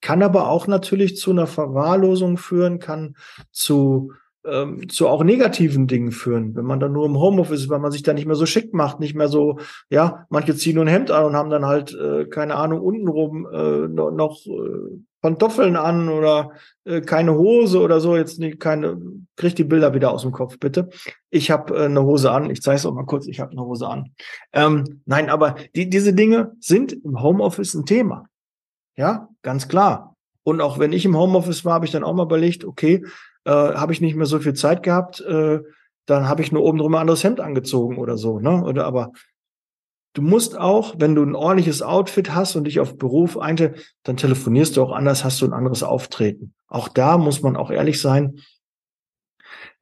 Kann 0.00 0.22
aber 0.22 0.48
auch 0.48 0.66
natürlich 0.66 1.16
zu 1.16 1.30
einer 1.30 1.46
Verwahrlosung 1.46 2.36
führen, 2.36 2.78
kann 2.78 3.16
zu 3.50 4.12
ähm, 4.46 4.88
zu 4.88 5.08
auch 5.08 5.24
negativen 5.24 5.86
Dingen 5.86 6.12
führen, 6.12 6.54
wenn 6.54 6.64
man 6.64 6.78
dann 6.78 6.92
nur 6.92 7.06
im 7.06 7.18
Homeoffice 7.18 7.62
ist, 7.62 7.68
weil 7.68 7.80
man 7.80 7.90
sich 7.90 8.02
da 8.02 8.12
nicht 8.12 8.26
mehr 8.26 8.36
so 8.36 8.46
schick 8.46 8.72
macht, 8.72 9.00
nicht 9.00 9.16
mehr 9.16 9.28
so, 9.28 9.58
ja, 9.90 10.26
manche 10.30 10.54
ziehen 10.54 10.76
nur 10.76 10.84
ein 10.84 10.88
Hemd 10.88 11.10
an 11.10 11.24
und 11.24 11.34
haben 11.34 11.50
dann 11.50 11.66
halt, 11.66 11.92
äh, 11.94 12.26
keine 12.26 12.54
Ahnung, 12.54 12.80
untenrum 12.80 13.46
äh, 13.52 13.88
noch, 13.88 14.12
noch 14.12 14.46
äh, 14.46 15.00
Pantoffeln 15.22 15.76
an 15.76 16.08
oder 16.08 16.52
äh, 16.84 17.00
keine 17.00 17.34
Hose 17.34 17.80
oder 17.80 18.00
so, 18.00 18.16
jetzt 18.16 18.38
nicht 18.38 18.60
keine, 18.60 19.00
krieg 19.36 19.56
die 19.56 19.64
Bilder 19.64 19.94
wieder 19.94 20.10
aus 20.12 20.22
dem 20.22 20.32
Kopf, 20.32 20.58
bitte. 20.58 20.88
Ich 21.30 21.50
habe 21.50 21.76
äh, 21.76 21.84
eine 21.86 22.02
Hose 22.02 22.30
an, 22.30 22.50
ich 22.50 22.62
zeige 22.62 22.76
es 22.76 22.86
auch 22.86 22.94
mal 22.94 23.06
kurz, 23.06 23.26
ich 23.26 23.40
habe 23.40 23.52
eine 23.52 23.62
Hose 23.62 23.88
an. 23.88 24.12
Ähm, 24.52 25.02
nein, 25.04 25.30
aber 25.30 25.56
die, 25.74 25.88
diese 25.88 26.12
Dinge 26.12 26.52
sind 26.60 26.92
im 26.92 27.22
Homeoffice 27.22 27.74
ein 27.74 27.86
Thema. 27.86 28.26
Ja, 28.96 29.28
ganz 29.42 29.68
klar. 29.68 30.16
Und 30.42 30.60
auch 30.60 30.78
wenn 30.78 30.92
ich 30.92 31.04
im 31.04 31.16
Homeoffice 31.16 31.64
war, 31.64 31.74
habe 31.74 31.86
ich 31.86 31.92
dann 31.92 32.04
auch 32.04 32.14
mal 32.14 32.24
überlegt, 32.24 32.64
okay, 32.64 33.04
äh, 33.44 33.50
habe 33.50 33.92
ich 33.92 34.00
nicht 34.00 34.16
mehr 34.16 34.26
so 34.26 34.38
viel 34.38 34.54
Zeit 34.54 34.82
gehabt, 34.82 35.20
äh, 35.20 35.60
dann 36.06 36.28
habe 36.28 36.42
ich 36.42 36.52
nur 36.52 36.62
oben 36.62 36.78
drum 36.78 36.94
ein 36.94 37.00
anderes 37.00 37.24
Hemd 37.24 37.40
angezogen 37.40 37.98
oder 37.98 38.16
so, 38.16 38.38
ne? 38.38 38.62
Oder 38.62 38.86
aber 38.86 39.10
du 40.16 40.22
musst 40.22 40.56
auch, 40.56 40.94
wenn 40.98 41.14
du 41.14 41.22
ein 41.22 41.34
ordentliches 41.34 41.82
Outfit 41.82 42.34
hast 42.34 42.56
und 42.56 42.64
dich 42.64 42.80
auf 42.80 42.96
Beruf 42.96 43.38
einte, 43.38 43.74
dann 44.02 44.16
telefonierst 44.16 44.76
du 44.76 44.82
auch 44.82 44.92
anders, 44.92 45.24
hast 45.24 45.42
du 45.42 45.46
ein 45.46 45.52
anderes 45.52 45.82
Auftreten. 45.82 46.54
Auch 46.68 46.88
da 46.88 47.18
muss 47.18 47.42
man 47.42 47.54
auch 47.54 47.70
ehrlich 47.70 48.00
sein, 48.00 48.40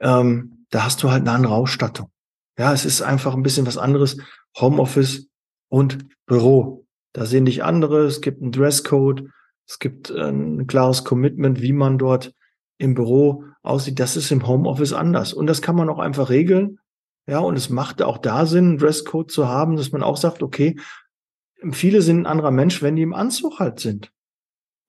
ähm, 0.00 0.66
da 0.70 0.84
hast 0.84 1.02
du 1.02 1.10
halt 1.10 1.22
eine 1.22 1.30
andere 1.30 1.54
Ausstattung. 1.54 2.10
Ja, 2.58 2.72
es 2.72 2.84
ist 2.84 3.00
einfach 3.00 3.34
ein 3.34 3.44
bisschen 3.44 3.66
was 3.66 3.78
anderes. 3.78 4.16
Homeoffice 4.58 5.28
und 5.68 6.06
Büro. 6.26 6.84
Da 7.12 7.26
sehen 7.26 7.44
dich 7.44 7.62
andere, 7.62 8.04
es 8.04 8.20
gibt 8.20 8.42
einen 8.42 8.50
Dresscode, 8.50 9.28
es 9.68 9.78
gibt 9.78 10.10
äh, 10.10 10.30
ein 10.30 10.66
klares 10.66 11.04
Commitment, 11.04 11.62
wie 11.62 11.72
man 11.72 11.96
dort 11.96 12.34
im 12.78 12.94
Büro 12.94 13.44
aussieht. 13.62 14.00
Das 14.00 14.16
ist 14.16 14.32
im 14.32 14.46
Homeoffice 14.48 14.92
anders. 14.92 15.32
Und 15.32 15.46
das 15.46 15.62
kann 15.62 15.76
man 15.76 15.88
auch 15.88 16.00
einfach 16.00 16.28
regeln. 16.28 16.80
Ja, 17.26 17.38
und 17.38 17.56
es 17.56 17.70
macht 17.70 18.02
auch 18.02 18.18
da 18.18 18.44
Sinn, 18.46 18.70
einen 18.70 18.78
Dresscode 18.78 19.30
zu 19.30 19.48
haben, 19.48 19.76
dass 19.76 19.92
man 19.92 20.02
auch 20.02 20.16
sagt, 20.16 20.42
okay, 20.42 20.76
viele 21.72 22.02
sind 22.02 22.20
ein 22.20 22.26
anderer 22.26 22.50
Mensch, 22.50 22.82
wenn 22.82 22.96
die 22.96 23.02
im 23.02 23.14
Anzug 23.14 23.58
halt 23.58 23.80
sind. 23.80 24.12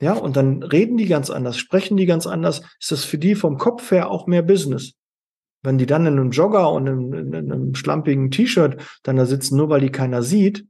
Ja, 0.02 0.14
und 0.14 0.36
dann 0.36 0.62
reden 0.62 0.98
die 0.98 1.08
ganz 1.08 1.30
anders, 1.30 1.58
sprechen 1.58 1.96
die 1.96 2.06
ganz 2.06 2.28
anders, 2.28 2.62
ist 2.80 2.92
das 2.92 3.06
für 3.06 3.18
die 3.18 3.36
vom 3.36 3.58
Kopf 3.58 3.92
her 3.92 4.10
auch 4.12 4.28
mehr 4.28 4.42
Business. 4.42 4.94
Wenn 5.64 5.78
die 5.78 5.86
dann 5.86 6.06
in 6.06 6.20
einem 6.20 6.32
Jogger 6.32 6.72
und 6.72 6.88
in, 6.88 7.14
in, 7.14 7.34
in 7.34 7.52
einem 7.52 7.76
schlampigen 7.76 8.30
T-Shirt 8.30 8.82
dann 9.04 9.16
da 9.16 9.26
sitzen, 9.26 9.56
nur 9.56 9.70
weil 9.70 9.82
die 9.82 9.92
keiner 9.92 10.22
sieht, 10.22 10.68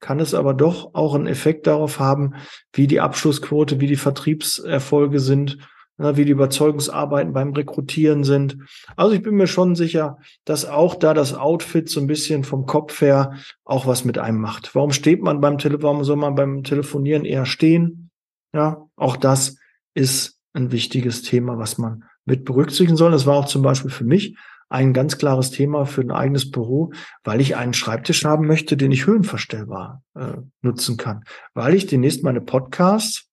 kann 0.00 0.20
es 0.20 0.34
aber 0.34 0.52
doch 0.52 0.94
auch 0.94 1.14
einen 1.14 1.26
Effekt 1.26 1.66
darauf 1.66 1.98
haben, 1.98 2.34
wie 2.72 2.86
die 2.86 3.00
Abschlussquote, 3.00 3.80
wie 3.80 3.86
die 3.86 3.96
Vertriebserfolge 3.96 5.20
sind, 5.20 5.58
wie 5.98 6.24
die 6.24 6.32
Überzeugungsarbeiten 6.32 7.32
beim 7.32 7.52
Rekrutieren 7.52 8.24
sind. 8.24 8.58
Also 8.96 9.14
ich 9.14 9.22
bin 9.22 9.34
mir 9.34 9.46
schon 9.46 9.74
sicher, 9.74 10.18
dass 10.44 10.64
auch 10.64 10.94
da 10.94 11.14
das 11.14 11.34
Outfit 11.34 11.88
so 11.88 12.00
ein 12.00 12.06
bisschen 12.06 12.44
vom 12.44 12.66
Kopf 12.66 13.00
her 13.00 13.34
auch 13.64 13.86
was 13.86 14.04
mit 14.04 14.18
einem 14.18 14.40
macht. 14.40 14.74
Warum 14.74 14.92
steht 14.92 15.22
man 15.22 15.40
beim 15.40 15.58
Telefon, 15.58 15.82
warum 15.82 16.04
soll 16.04 16.16
man 16.16 16.34
beim 16.34 16.64
Telefonieren 16.64 17.24
eher 17.24 17.46
stehen? 17.46 18.10
Ja, 18.54 18.86
auch 18.96 19.16
das 19.16 19.56
ist 19.94 20.38
ein 20.52 20.72
wichtiges 20.72 21.22
Thema, 21.22 21.58
was 21.58 21.78
man 21.78 22.04
mit 22.24 22.44
berücksichtigen 22.44 22.96
soll. 22.96 23.10
Das 23.10 23.26
war 23.26 23.36
auch 23.36 23.46
zum 23.46 23.62
Beispiel 23.62 23.90
für 23.90 24.04
mich 24.04 24.36
ein 24.68 24.94
ganz 24.94 25.18
klares 25.18 25.50
Thema 25.50 25.84
für 25.84 26.00
ein 26.00 26.10
eigenes 26.10 26.50
Büro, 26.50 26.92
weil 27.24 27.42
ich 27.42 27.56
einen 27.56 27.74
Schreibtisch 27.74 28.24
haben 28.24 28.46
möchte, 28.46 28.76
den 28.76 28.90
ich 28.90 29.06
höhenverstellbar 29.06 30.02
äh, 30.14 30.38
nutzen 30.62 30.96
kann. 30.96 31.24
Weil 31.52 31.74
ich 31.74 31.86
demnächst 31.86 32.24
meine 32.24 32.40
Podcasts 32.40 33.28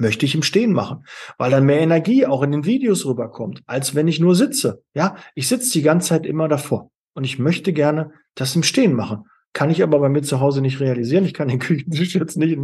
möchte 0.00 0.26
ich 0.26 0.34
im 0.34 0.42
Stehen 0.42 0.72
machen, 0.72 1.04
weil 1.38 1.50
dann 1.50 1.66
mehr 1.66 1.80
Energie 1.80 2.26
auch 2.26 2.42
in 2.42 2.52
den 2.52 2.64
Videos 2.64 3.06
rüberkommt, 3.06 3.62
als 3.66 3.94
wenn 3.94 4.08
ich 4.08 4.20
nur 4.20 4.34
sitze. 4.34 4.82
Ja, 4.94 5.16
ich 5.34 5.48
sitze 5.48 5.72
die 5.72 5.82
ganze 5.82 6.08
Zeit 6.08 6.26
immer 6.26 6.48
davor 6.48 6.90
und 7.14 7.24
ich 7.24 7.38
möchte 7.38 7.72
gerne 7.72 8.12
das 8.34 8.56
im 8.56 8.62
Stehen 8.62 8.94
machen. 8.94 9.24
Kann 9.52 9.70
ich 9.70 9.82
aber 9.82 9.98
bei 9.98 10.08
mir 10.08 10.22
zu 10.22 10.40
Hause 10.40 10.60
nicht 10.60 10.80
realisieren. 10.80 11.24
Ich 11.24 11.34
kann 11.34 11.48
den 11.48 11.58
Küchentisch 11.60 12.14
jetzt 12.14 12.36
nicht, 12.36 12.58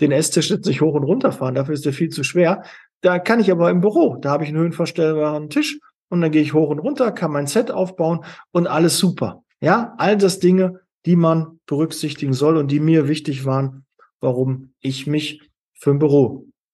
den 0.00 0.12
Esstisch 0.12 0.50
jetzt 0.50 0.66
nicht 0.66 0.80
hoch 0.80 0.94
und 0.94 1.04
runter 1.04 1.32
fahren. 1.32 1.54
Dafür 1.54 1.74
ist 1.74 1.84
der 1.84 1.92
viel 1.92 2.08
zu 2.08 2.24
schwer. 2.24 2.62
Da 3.02 3.18
kann 3.18 3.40
ich 3.40 3.50
aber 3.50 3.70
im 3.70 3.80
Büro. 3.80 4.16
Da 4.16 4.30
habe 4.30 4.44
ich 4.44 4.50
einen 4.50 4.58
höhenverstellbaren 4.58 5.50
Tisch 5.50 5.78
und 6.08 6.20
dann 6.20 6.30
gehe 6.30 6.42
ich 6.42 6.54
hoch 6.54 6.70
und 6.70 6.80
runter, 6.80 7.12
kann 7.12 7.30
mein 7.30 7.46
Set 7.46 7.70
aufbauen 7.70 8.24
und 8.52 8.66
alles 8.66 8.98
super. 8.98 9.42
Ja, 9.60 9.94
all 9.98 10.16
das 10.16 10.38
Dinge, 10.38 10.80
die 11.06 11.16
man 11.16 11.60
berücksichtigen 11.66 12.32
soll 12.32 12.56
und 12.56 12.70
die 12.70 12.80
mir 12.80 13.08
wichtig 13.08 13.44
waren, 13.44 13.84
warum 14.20 14.72
ich 14.80 15.06
mich 15.06 15.42
für 15.74 15.90
ein 15.90 15.98
Büro 15.98 16.49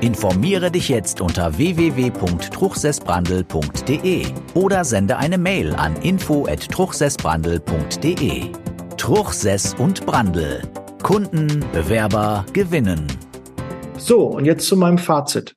Informiere 0.00 0.70
dich 0.70 0.88
jetzt 0.88 1.20
unter 1.20 1.58
www.truchsessbrandl.de 1.58 4.26
oder 4.54 4.84
sende 4.84 5.18
eine 5.18 5.38
Mail 5.38 5.74
an 5.74 5.96
info@truchsessbrandl.de. 5.96 8.52
Truchsess 8.96 9.74
und 9.74 10.06
Brandl. 10.06 10.62
Kunden, 11.02 11.64
Bewerber 11.72 12.46
gewinnen. 12.52 13.08
So, 13.98 14.26
und 14.26 14.44
jetzt 14.44 14.66
zu 14.66 14.76
meinem 14.76 14.98
Fazit 14.98 15.56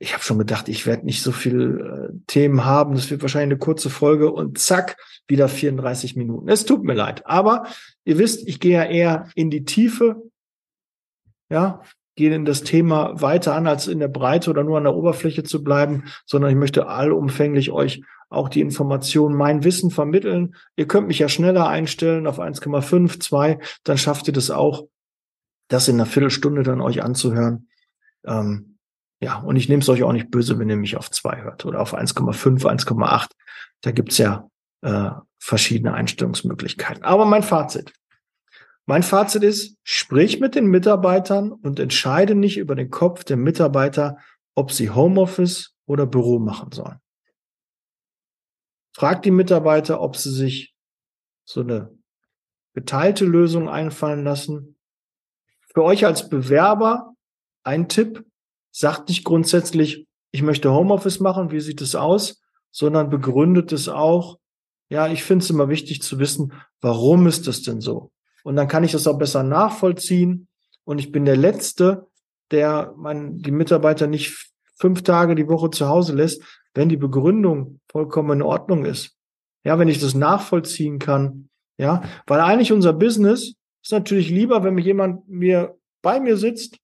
ich 0.00 0.12
habe 0.12 0.22
schon 0.22 0.38
gedacht, 0.38 0.68
ich 0.68 0.86
werde 0.86 1.04
nicht 1.04 1.22
so 1.22 1.32
viel 1.32 1.80
äh, 1.80 2.18
Themen 2.26 2.64
haben. 2.64 2.94
Das 2.94 3.10
wird 3.10 3.22
wahrscheinlich 3.22 3.54
eine 3.54 3.58
kurze 3.58 3.90
Folge 3.90 4.30
und 4.30 4.58
zack, 4.58 4.96
wieder 5.26 5.48
34 5.48 6.16
Minuten. 6.16 6.48
Es 6.48 6.64
tut 6.64 6.84
mir 6.84 6.94
leid. 6.94 7.26
Aber 7.26 7.66
ihr 8.04 8.18
wisst, 8.18 8.46
ich 8.46 8.60
gehe 8.60 8.74
ja 8.74 8.84
eher 8.84 9.28
in 9.34 9.50
die 9.50 9.64
Tiefe. 9.64 10.22
Ja, 11.50 11.82
gehe 12.18 12.34
in 12.34 12.44
das 12.44 12.64
Thema 12.64 13.20
weiter 13.22 13.54
an, 13.54 13.68
als 13.68 13.86
in 13.86 14.00
der 14.00 14.08
Breite 14.08 14.50
oder 14.50 14.64
nur 14.64 14.76
an 14.76 14.82
der 14.82 14.94
Oberfläche 14.94 15.44
zu 15.44 15.62
bleiben, 15.62 16.04
sondern 16.26 16.50
ich 16.50 16.56
möchte 16.56 16.88
allumfänglich 16.88 17.70
euch 17.70 18.02
auch 18.28 18.48
die 18.48 18.60
Informationen, 18.60 19.36
mein 19.36 19.62
Wissen 19.62 19.92
vermitteln. 19.92 20.56
Ihr 20.76 20.88
könnt 20.88 21.06
mich 21.06 21.20
ja 21.20 21.28
schneller 21.28 21.68
einstellen 21.68 22.26
auf 22.26 22.40
1,5, 22.40 23.20
2, 23.20 23.60
dann 23.84 23.96
schafft 23.96 24.26
ihr 24.26 24.34
das 24.34 24.50
auch, 24.50 24.88
das 25.68 25.86
in 25.86 25.94
einer 25.94 26.06
Viertelstunde 26.06 26.64
dann 26.64 26.80
euch 26.80 27.02
anzuhören. 27.04 27.68
Ähm, 28.26 28.78
ja, 29.20 29.38
und 29.38 29.54
ich 29.54 29.68
nehme 29.68 29.82
es 29.82 29.88
euch 29.88 30.02
auch 30.02 30.12
nicht 30.12 30.30
böse, 30.30 30.58
wenn 30.58 30.68
ihr 30.68 30.76
mich 30.76 30.96
auf 30.96 31.10
zwei 31.12 31.40
hört 31.42 31.64
oder 31.64 31.80
auf 31.80 31.94
1,5, 31.94 32.64
1,8. 32.64 33.28
Da 33.80 33.92
gibt's 33.92 34.18
ja 34.18 34.50
äh, 34.82 35.10
verschiedene 35.38 35.94
Einstellungsmöglichkeiten. 35.94 37.04
Aber 37.04 37.24
mein 37.26 37.44
Fazit. 37.44 37.92
Mein 38.88 39.02
Fazit 39.02 39.42
ist, 39.42 39.76
sprich 39.82 40.40
mit 40.40 40.54
den 40.54 40.64
Mitarbeitern 40.64 41.52
und 41.52 41.78
entscheide 41.78 42.34
nicht 42.34 42.56
über 42.56 42.74
den 42.74 42.88
Kopf 42.88 43.22
der 43.22 43.36
Mitarbeiter, 43.36 44.16
ob 44.54 44.72
sie 44.72 44.88
Homeoffice 44.88 45.74
oder 45.84 46.06
Büro 46.06 46.38
machen 46.38 46.72
sollen. 46.72 46.98
Frag 48.94 49.22
die 49.24 49.30
Mitarbeiter, 49.30 50.00
ob 50.00 50.16
sie 50.16 50.32
sich 50.32 50.74
so 51.44 51.60
eine 51.60 51.94
geteilte 52.72 53.26
Lösung 53.26 53.68
einfallen 53.68 54.24
lassen. 54.24 54.78
Für 55.74 55.82
euch 55.82 56.06
als 56.06 56.30
Bewerber 56.30 57.12
ein 57.64 57.90
Tipp, 57.90 58.24
sagt 58.70 59.10
nicht 59.10 59.22
grundsätzlich, 59.22 60.06
ich 60.30 60.40
möchte 60.40 60.72
Homeoffice 60.72 61.20
machen, 61.20 61.50
wie 61.50 61.60
sieht 61.60 61.82
es 61.82 61.94
aus, 61.94 62.40
sondern 62.70 63.10
begründet 63.10 63.70
es 63.70 63.90
auch, 63.90 64.38
ja, 64.88 65.08
ich 65.08 65.24
finde 65.24 65.42
es 65.42 65.50
immer 65.50 65.68
wichtig 65.68 66.00
zu 66.00 66.18
wissen, 66.18 66.54
warum 66.80 67.26
ist 67.26 67.46
das 67.46 67.60
denn 67.60 67.82
so? 67.82 68.10
Und 68.44 68.56
dann 68.56 68.68
kann 68.68 68.84
ich 68.84 68.92
das 68.92 69.06
auch 69.06 69.18
besser 69.18 69.42
nachvollziehen. 69.42 70.48
Und 70.84 70.98
ich 70.98 71.12
bin 71.12 71.24
der 71.24 71.36
Letzte, 71.36 72.06
der 72.50 72.94
mein, 72.96 73.38
die 73.38 73.50
Mitarbeiter 73.50 74.06
nicht 74.06 74.52
fünf 74.76 75.02
Tage 75.02 75.34
die 75.34 75.48
Woche 75.48 75.70
zu 75.70 75.88
Hause 75.88 76.14
lässt, 76.14 76.42
wenn 76.74 76.88
die 76.88 76.96
Begründung 76.96 77.80
vollkommen 77.90 78.40
in 78.40 78.42
Ordnung 78.42 78.84
ist. 78.84 79.16
Ja, 79.64 79.78
wenn 79.78 79.88
ich 79.88 80.00
das 80.00 80.14
nachvollziehen 80.14 80.98
kann. 80.98 81.48
Ja, 81.76 82.02
weil 82.26 82.40
eigentlich 82.40 82.72
unser 82.72 82.92
Business 82.92 83.54
ist 83.82 83.92
natürlich 83.92 84.30
lieber, 84.30 84.64
wenn 84.64 84.74
mir 84.74 84.82
jemand 84.82 85.28
mir 85.28 85.76
bei 86.02 86.20
mir 86.20 86.36
sitzt 86.36 86.78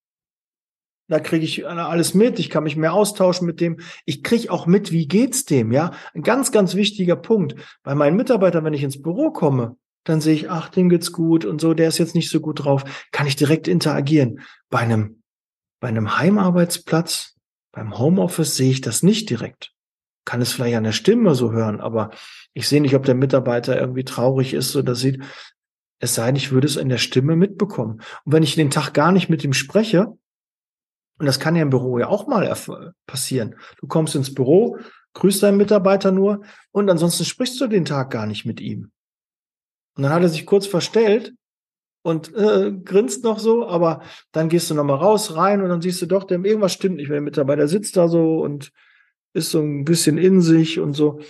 da 1.09 1.21
kriege 1.21 1.45
ich 1.45 1.67
alles 1.67 2.15
mit, 2.15 2.39
ich 2.39 2.49
kann 2.49 2.65
mich 2.65 2.77
mehr 2.77 2.95
austauschen 2.95 3.47
mit 3.47 3.61
dem. 3.61 3.79
Ich 4.07 4.23
kriege 4.23 4.51
auch 4.51 4.67
mit, 4.67 4.91
wie 4.91 5.07
geht's 5.07 5.45
dem, 5.45 5.71
ja? 5.71 5.93
Ein 6.15 6.23
ganz, 6.23 6.51
ganz 6.51 6.75
wichtiger 6.75 7.17
Punkt. 7.17 7.57
Bei 7.83 7.95
meinen 7.95 8.17
Mitarbeitern, 8.17 8.65
wenn 8.65 8.73
ich 8.73 8.83
ins 8.83 9.03
Büro 9.03 9.31
komme, 9.31 9.77
dann 10.05 10.21
sehe 10.21 10.35
ich, 10.35 10.51
ach, 10.51 10.69
dem 10.69 10.89
geht's 10.89 11.13
gut 11.13 11.45
und 11.45 11.61
so, 11.61 11.75
der 11.75 11.89
ist 11.89 11.99
jetzt 11.99 12.15
nicht 12.15 12.31
so 12.31 12.41
gut 12.41 12.65
drauf, 12.65 12.85
kann 13.11 13.27
ich 13.27 13.37
direkt 13.37 13.69
interagieren. 13.69 14.41
Bei 14.71 14.81
einem, 14.81 15.23
bei 15.81 15.89
einem 15.89 16.19
Heimarbeitsplatz, 16.19 17.35
beim 17.73 17.99
Homeoffice 17.99 18.57
sehe 18.57 18.71
ich 18.71 18.81
das 18.81 19.03
nicht 19.03 19.29
direkt. 19.31 19.73
kann 20.25 20.41
es 20.41 20.53
vielleicht 20.53 20.77
an 20.77 20.85
der 20.85 20.93
Stimme 20.93 21.35
so 21.35 21.53
hören, 21.53 21.81
aber 21.81 22.11
ich 22.53 22.69
sehe 22.69 22.81
nicht, 22.81 22.95
ob 22.95 23.05
der 23.05 23.15
Mitarbeiter 23.15 23.79
irgendwie 23.79 24.05
traurig 24.05 24.55
ist 24.55 24.75
oder 24.77 24.95
sieht. 24.95 25.23
Es 25.99 26.15
sei 26.15 26.27
denn, 26.27 26.37
ich 26.37 26.51
würde 26.51 26.67
es 26.67 26.77
in 26.77 26.89
der 26.89 26.99
Stimme 26.99 27.37
mitbekommen. 27.37 28.01
Und 28.25 28.33
wenn 28.33 28.43
ich 28.43 28.55
den 28.55 28.71
Tag 28.71 28.95
gar 28.95 29.13
nicht 29.13 29.29
mit 29.29 29.45
ihm 29.45 29.53
spreche, 29.53 30.17
und 31.19 31.27
das 31.27 31.39
kann 31.39 31.57
ja 31.57 31.63
im 31.63 31.71
Büro 31.71 31.99
ja 31.99 32.09
auch 32.09 32.27
mal 32.27 32.93
passieren. 33.07 33.55
Du 33.79 33.87
kommst 33.87 34.15
ins 34.15 34.35
Büro, 34.35 34.79
grüßt 35.15 35.43
deinen 35.43 35.59
Mitarbeiter 35.59 36.11
nur 36.11 36.43
und 36.73 36.91
ansonsten 36.91 37.25
sprichst 37.25 37.61
du 37.61 37.67
den 37.69 37.85
Tag 37.85 38.11
gar 38.11 38.27
nicht 38.27 38.45
mit 38.45 38.61
ihm. 38.61 38.91
Und 39.97 40.03
dann 40.03 40.13
hat 40.13 40.23
er 40.23 40.29
sich 40.29 40.47
kurz 40.47 40.67
verstellt 40.67 41.35
und 42.03 42.35
äh, 42.35 42.73
grinst 42.85 43.25
noch 43.25 43.39
so, 43.39 43.67
aber 43.67 44.03
dann 44.33 44.49
gehst 44.49 44.71
du 44.71 44.75
nochmal 44.75 44.97
raus, 44.97 45.37
rein 45.37 45.63
und 45.63 45.69
dann 45.69 45.81
siehst 45.81 46.03
du 46.03 46.07
doch, 46.07 46.25
dem 46.25 46.45
irgendwas 46.45 46.73
stimmt 46.73 46.97
nicht, 46.97 47.09
weil 47.09 47.17
der 47.17 47.23
Mitarbeiter 47.23 47.69
sitzt 47.69 47.97
da 47.97 48.09
so 48.09 48.41
und 48.41 48.73
ist 49.33 49.51
so 49.51 49.61
ein 49.61 49.85
bisschen 49.85 50.19
in 50.19 50.41
sich 50.41 50.81
und 50.81 50.95
so. 50.95 51.21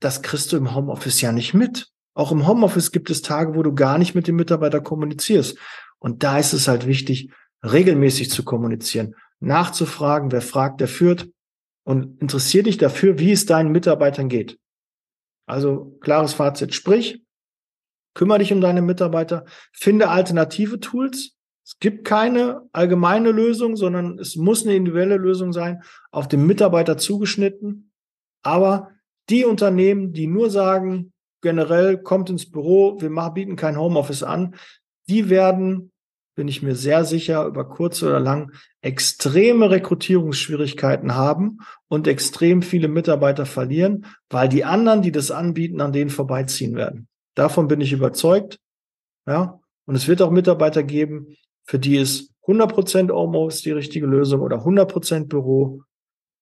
Das 0.00 0.22
kriegst 0.22 0.52
du 0.52 0.56
im 0.56 0.74
Homeoffice 0.74 1.20
ja 1.20 1.32
nicht 1.32 1.54
mit. 1.54 1.88
Auch 2.14 2.32
im 2.32 2.46
Homeoffice 2.46 2.92
gibt 2.92 3.10
es 3.10 3.22
Tage, 3.22 3.54
wo 3.54 3.62
du 3.62 3.74
gar 3.74 3.98
nicht 3.98 4.14
mit 4.14 4.26
dem 4.26 4.36
Mitarbeiter 4.36 4.80
kommunizierst. 4.80 5.58
Und 5.98 6.22
da 6.22 6.38
ist 6.38 6.54
es 6.54 6.66
halt 6.66 6.86
wichtig, 6.86 7.30
regelmäßig 7.62 8.30
zu 8.30 8.42
kommunizieren, 8.42 9.14
nachzufragen, 9.38 10.32
wer 10.32 10.42
fragt, 10.42 10.80
der 10.80 10.88
führt 10.88 11.28
und 11.84 12.20
interessier 12.20 12.62
dich 12.62 12.78
dafür, 12.78 13.18
wie 13.18 13.32
es 13.32 13.46
deinen 13.46 13.70
Mitarbeitern 13.70 14.28
geht. 14.28 14.58
Also 15.46 15.96
klares 16.00 16.32
Fazit, 16.32 16.74
sprich, 16.74 17.22
kümmere 18.20 18.40
dich 18.40 18.52
um 18.52 18.60
deine 18.60 18.82
Mitarbeiter, 18.82 19.46
finde 19.72 20.10
alternative 20.10 20.78
Tools. 20.78 21.38
Es 21.64 21.78
gibt 21.78 22.04
keine 22.04 22.68
allgemeine 22.70 23.30
Lösung, 23.32 23.76
sondern 23.76 24.18
es 24.18 24.36
muss 24.36 24.62
eine 24.62 24.74
individuelle 24.74 25.16
Lösung 25.16 25.54
sein, 25.54 25.82
auf 26.10 26.28
den 26.28 26.44
Mitarbeiter 26.44 26.98
zugeschnitten. 26.98 27.90
Aber 28.42 28.90
die 29.30 29.46
Unternehmen, 29.46 30.12
die 30.12 30.26
nur 30.26 30.50
sagen, 30.50 31.14
generell 31.40 31.96
kommt 31.96 32.28
ins 32.28 32.50
Büro, 32.50 33.00
wir 33.00 33.08
machen, 33.08 33.32
bieten 33.32 33.56
kein 33.56 33.78
Homeoffice 33.78 34.22
an, 34.22 34.54
die 35.08 35.30
werden 35.30 35.90
bin 36.36 36.46
ich 36.46 36.62
mir 36.62 36.74
sehr 36.74 37.04
sicher, 37.04 37.44
über 37.44 37.68
kurz 37.68 38.02
oder 38.02 38.20
lang 38.20 38.52
extreme 38.80 39.70
Rekrutierungsschwierigkeiten 39.70 41.14
haben 41.14 41.58
und 41.88 42.06
extrem 42.06 42.62
viele 42.62 42.88
Mitarbeiter 42.88 43.44
verlieren, 43.44 44.06
weil 44.30 44.48
die 44.48 44.64
anderen, 44.64 45.02
die 45.02 45.12
das 45.12 45.30
anbieten, 45.30 45.80
an 45.82 45.92
denen 45.92 46.08
vorbeiziehen 46.08 46.76
werden. 46.76 47.09
Davon 47.34 47.68
bin 47.68 47.80
ich 47.80 47.92
überzeugt. 47.92 48.58
Ja, 49.26 49.60
und 49.86 49.94
es 49.94 50.08
wird 50.08 50.22
auch 50.22 50.30
Mitarbeiter 50.30 50.82
geben, 50.82 51.36
für 51.64 51.78
die 51.78 51.96
ist 51.96 52.32
100% 52.46 53.12
Homeoffice 53.12 53.62
die 53.62 53.70
richtige 53.70 54.06
Lösung 54.06 54.40
oder 54.40 54.64
100% 54.64 55.28
Büro. 55.28 55.82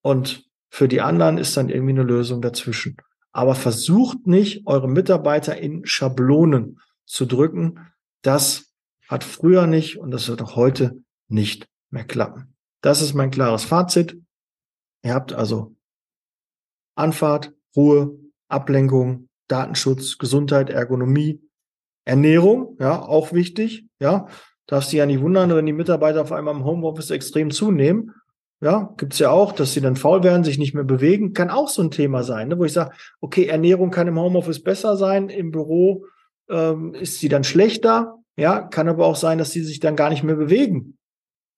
Und 0.03 0.45
für 0.71 0.89
die 0.89 1.01
anderen 1.01 1.39
ist 1.39 1.57
dann 1.57 1.69
irgendwie 1.69 1.93
eine 1.93 2.03
Lösung 2.03 2.41
dazwischen. 2.41 2.97
Aber 3.33 3.55
versucht 3.55 4.27
nicht, 4.27 4.67
eure 4.67 4.89
Mitarbeiter 4.89 5.57
in 5.57 5.85
Schablonen 5.85 6.81
zu 7.05 7.27
drücken. 7.27 7.91
Das 8.23 8.73
hat 9.09 9.25
früher 9.25 9.67
nicht 9.67 9.99
und 9.99 10.11
das 10.11 10.29
wird 10.29 10.43
auch 10.43 10.57
heute 10.57 11.03
nicht 11.29 11.69
mehr 11.91 12.05
klappen. 12.05 12.55
Das 12.81 13.03
ist 13.03 13.15
mein 13.15 13.31
klares 13.31 13.65
Fazit. 13.65 14.21
Ihr 15.03 15.15
habt 15.15 15.33
also 15.33 15.75
Anfahrt, 16.95 17.53
Ruhe, 17.77 18.19
Ablenkung, 18.49 19.28
Datenschutz, 19.49 20.19
Gesundheit, 20.19 20.71
Ergonomie, 20.71 21.41
Ernährung, 22.05 22.77
ja, 22.81 23.03
auch 23.03 23.33
wichtig, 23.33 23.87
ja. 24.01 24.27
Darfst 24.67 24.93
dich 24.93 24.99
ja 24.99 25.07
nicht 25.07 25.23
wundern, 25.23 25.55
wenn 25.55 25.65
die 25.65 25.73
Mitarbeiter 25.73 26.21
auf 26.21 26.33
einmal 26.33 26.55
im 26.55 26.65
Homeoffice 26.65 27.11
extrem 27.11 27.51
zunehmen. 27.51 28.13
Ja, 28.61 28.93
gibt's 28.97 29.19
ja 29.19 29.31
auch, 29.31 29.53
dass 29.53 29.73
sie 29.73 29.81
dann 29.81 29.97
faul 29.97 30.23
werden, 30.23 30.45
sich 30.45 30.59
nicht 30.59 30.75
mehr 30.75 30.85
bewegen. 30.85 31.33
Kann 31.33 31.49
auch 31.49 31.69
so 31.69 31.81
ein 31.81 31.91
Thema 31.91 32.23
sein, 32.23 32.49
ne, 32.49 32.59
wo 32.59 32.65
ich 32.65 32.73
sage, 32.73 32.95
okay, 33.21 33.47
Ernährung 33.47 33.91
kann 33.91 34.09
im 34.09 34.19
Homeoffice 34.19 34.63
besser 34.63 34.97
sein, 34.97 35.29
im 35.31 35.53
Büro 35.53 36.05
ähm, 36.51 36.93
ist 36.95 37.21
sie 37.21 37.29
dann 37.29 37.45
schlechter. 37.45 38.17
Ja, 38.37 38.61
kann 38.61 38.89
aber 38.89 39.07
auch 39.07 39.17
sein, 39.17 39.39
dass 39.39 39.53
sie 39.53 39.63
sich 39.63 39.81
dann 39.81 39.97
gar 39.97 40.11
nicht 40.11 40.23
mehr 40.23 40.37
bewegen 40.37 40.99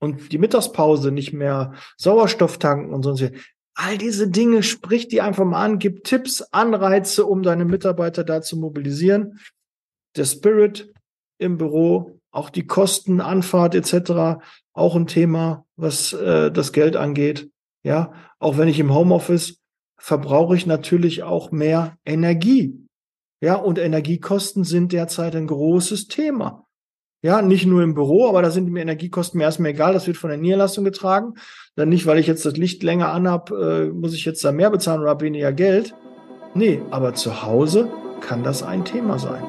und 0.00 0.32
die 0.32 0.38
Mittagspause 0.38 1.12
nicht 1.12 1.32
mehr 1.32 1.74
Sauerstoff 1.96 2.58
tanken 2.58 2.92
und 2.92 3.02
sonst. 3.02 3.30
All 3.74 3.98
diese 3.98 4.28
Dinge, 4.28 4.62
sprich 4.62 5.08
die 5.08 5.20
einfach 5.20 5.44
mal 5.44 5.64
an, 5.64 5.78
gib 5.78 6.04
Tipps, 6.04 6.42
Anreize, 6.42 7.24
um 7.24 7.42
deine 7.42 7.64
Mitarbeiter 7.64 8.24
da 8.24 8.42
zu 8.42 8.56
mobilisieren. 8.56 9.38
Der 10.16 10.24
Spirit 10.24 10.92
im 11.38 11.56
Büro, 11.56 12.20
auch 12.30 12.50
die 12.50 12.66
Kosten, 12.66 13.20
Anfahrt 13.20 13.74
etc., 13.74 14.42
auch 14.72 14.96
ein 14.96 15.06
Thema, 15.06 15.66
was 15.76 16.12
äh, 16.12 16.50
das 16.50 16.72
Geld 16.72 16.96
angeht. 16.96 17.50
Ja, 17.82 18.12
auch 18.38 18.58
wenn 18.58 18.68
ich 18.68 18.78
im 18.78 18.94
Homeoffice 18.94 19.58
verbrauche 19.98 20.56
ich 20.56 20.66
natürlich 20.66 21.22
auch 21.22 21.50
mehr 21.50 21.96
Energie. 22.04 22.86
Ja, 23.42 23.54
und 23.54 23.78
Energiekosten 23.78 24.64
sind 24.64 24.92
derzeit 24.92 25.34
ein 25.34 25.46
großes 25.46 26.08
Thema. 26.08 26.66
Ja, 27.22 27.42
nicht 27.42 27.66
nur 27.66 27.82
im 27.82 27.92
Büro, 27.92 28.28
aber 28.28 28.40
da 28.40 28.50
sind 28.50 28.66
die 28.66 28.80
Energiekosten 28.80 29.38
mir 29.38 29.44
erstmal 29.44 29.72
egal. 29.72 29.92
Das 29.92 30.06
wird 30.06 30.16
von 30.16 30.30
der 30.30 30.38
Niederlassung 30.38 30.84
getragen. 30.84 31.34
Dann 31.76 31.90
nicht, 31.90 32.06
weil 32.06 32.18
ich 32.18 32.26
jetzt 32.26 32.46
das 32.46 32.56
Licht 32.56 32.82
länger 32.82 33.12
anhab, 33.12 33.50
äh, 33.50 33.86
muss 33.88 34.14
ich 34.14 34.24
jetzt 34.24 34.42
da 34.42 34.52
mehr 34.52 34.70
bezahlen 34.70 35.02
oder 35.02 35.20
weniger 35.20 35.52
Geld. 35.52 35.94
Nee, 36.54 36.80
aber 36.90 37.12
zu 37.14 37.42
Hause 37.42 37.88
kann 38.20 38.42
das 38.42 38.62
ein 38.62 38.84
Thema 38.84 39.18
sein. 39.18 39.42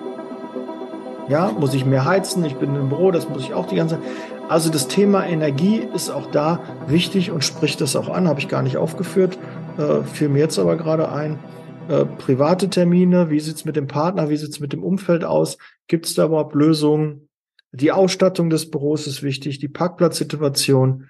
Ja, 1.29 1.51
muss 1.57 1.73
ich 1.73 1.85
mehr 1.85 2.03
heizen? 2.03 2.43
Ich 2.43 2.55
bin 2.55 2.75
im 2.75 2.89
Büro, 2.89 3.11
das 3.11 3.29
muss 3.29 3.43
ich 3.43 3.53
auch 3.53 3.67
die 3.67 3.77
ganze 3.77 3.95
Zeit. 3.95 4.03
Also 4.49 4.69
das 4.69 4.89
Thema 4.89 5.25
Energie 5.25 5.81
ist 5.93 6.09
auch 6.09 6.25
da 6.29 6.59
wichtig 6.87 7.31
und 7.31 7.41
spricht 7.41 7.79
das 7.79 7.95
auch 7.95 8.09
an, 8.09 8.27
habe 8.27 8.41
ich 8.41 8.49
gar 8.49 8.63
nicht 8.63 8.75
aufgeführt, 8.75 9.39
äh, 9.77 10.03
fiel 10.03 10.27
mir 10.27 10.39
jetzt 10.39 10.59
aber 10.59 10.75
gerade 10.75 11.09
ein. 11.09 11.39
Äh, 11.87 12.03
private 12.03 12.69
Termine, 12.69 13.29
wie 13.29 13.39
sieht's 13.39 13.63
mit 13.63 13.77
dem 13.77 13.87
Partner, 13.87 14.29
wie 14.29 14.35
sieht's 14.35 14.59
mit 14.59 14.73
dem 14.73 14.83
Umfeld 14.83 15.23
aus? 15.23 15.57
Gibt 15.87 16.05
es 16.05 16.15
da 16.15 16.25
überhaupt 16.25 16.53
Lösungen? 16.53 17.29
Die 17.71 17.91
Ausstattung 17.91 18.49
des 18.49 18.69
Büros 18.69 19.07
ist 19.07 19.23
wichtig, 19.23 19.59
die 19.59 19.69
Parkplatzsituation 19.69 21.09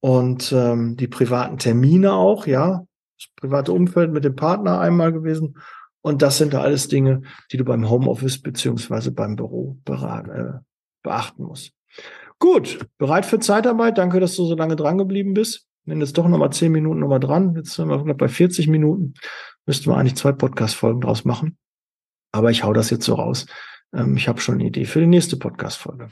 und 0.00 0.52
ähm, 0.52 0.96
die 0.96 1.08
privaten 1.08 1.58
Termine 1.58 2.12
auch, 2.12 2.46
ja. 2.46 2.84
Das 3.16 3.28
private 3.36 3.72
Umfeld 3.72 4.12
mit 4.12 4.24
dem 4.24 4.36
Partner 4.36 4.78
einmal 4.78 5.12
gewesen. 5.12 5.58
Und 6.02 6.22
das 6.22 6.38
sind 6.38 6.54
da 6.54 6.60
alles 6.60 6.88
Dinge, 6.88 7.22
die 7.50 7.56
du 7.56 7.64
beim 7.64 7.90
Homeoffice 7.90 8.40
beziehungsweise 8.40 9.10
beim 9.10 9.36
Büro 9.36 9.76
äh, 9.86 10.60
beachten 11.02 11.42
musst. 11.42 11.72
Gut, 12.38 12.78
bereit 12.98 13.26
für 13.26 13.40
Zeitarbeit. 13.40 13.98
Danke, 13.98 14.20
dass 14.20 14.36
du 14.36 14.44
so 14.44 14.54
lange 14.54 14.76
dran 14.76 14.98
geblieben 14.98 15.34
bist. 15.34 15.66
Wenn 15.84 16.00
jetzt 16.00 16.16
doch 16.16 16.28
nochmal 16.28 16.52
zehn 16.52 16.70
Minuten 16.70 17.00
nochmal 17.00 17.18
dran. 17.18 17.54
Jetzt 17.56 17.72
sind 17.72 17.88
wir 17.88 18.14
bei 18.14 18.28
40 18.28 18.68
Minuten. 18.68 19.14
Müssten 19.66 19.90
wir 19.90 19.96
eigentlich 19.96 20.16
zwei 20.16 20.32
Podcast-Folgen 20.32 21.00
draus 21.00 21.24
machen. 21.24 21.58
Aber 22.30 22.50
ich 22.50 22.62
hau 22.62 22.72
das 22.72 22.90
jetzt 22.90 23.04
so 23.04 23.14
raus. 23.14 23.46
Ähm, 23.94 24.16
ich 24.16 24.28
habe 24.28 24.40
schon 24.40 24.56
eine 24.56 24.64
Idee 24.64 24.84
für 24.84 25.00
die 25.00 25.06
nächste 25.06 25.36
Podcast-Folge. 25.36 26.08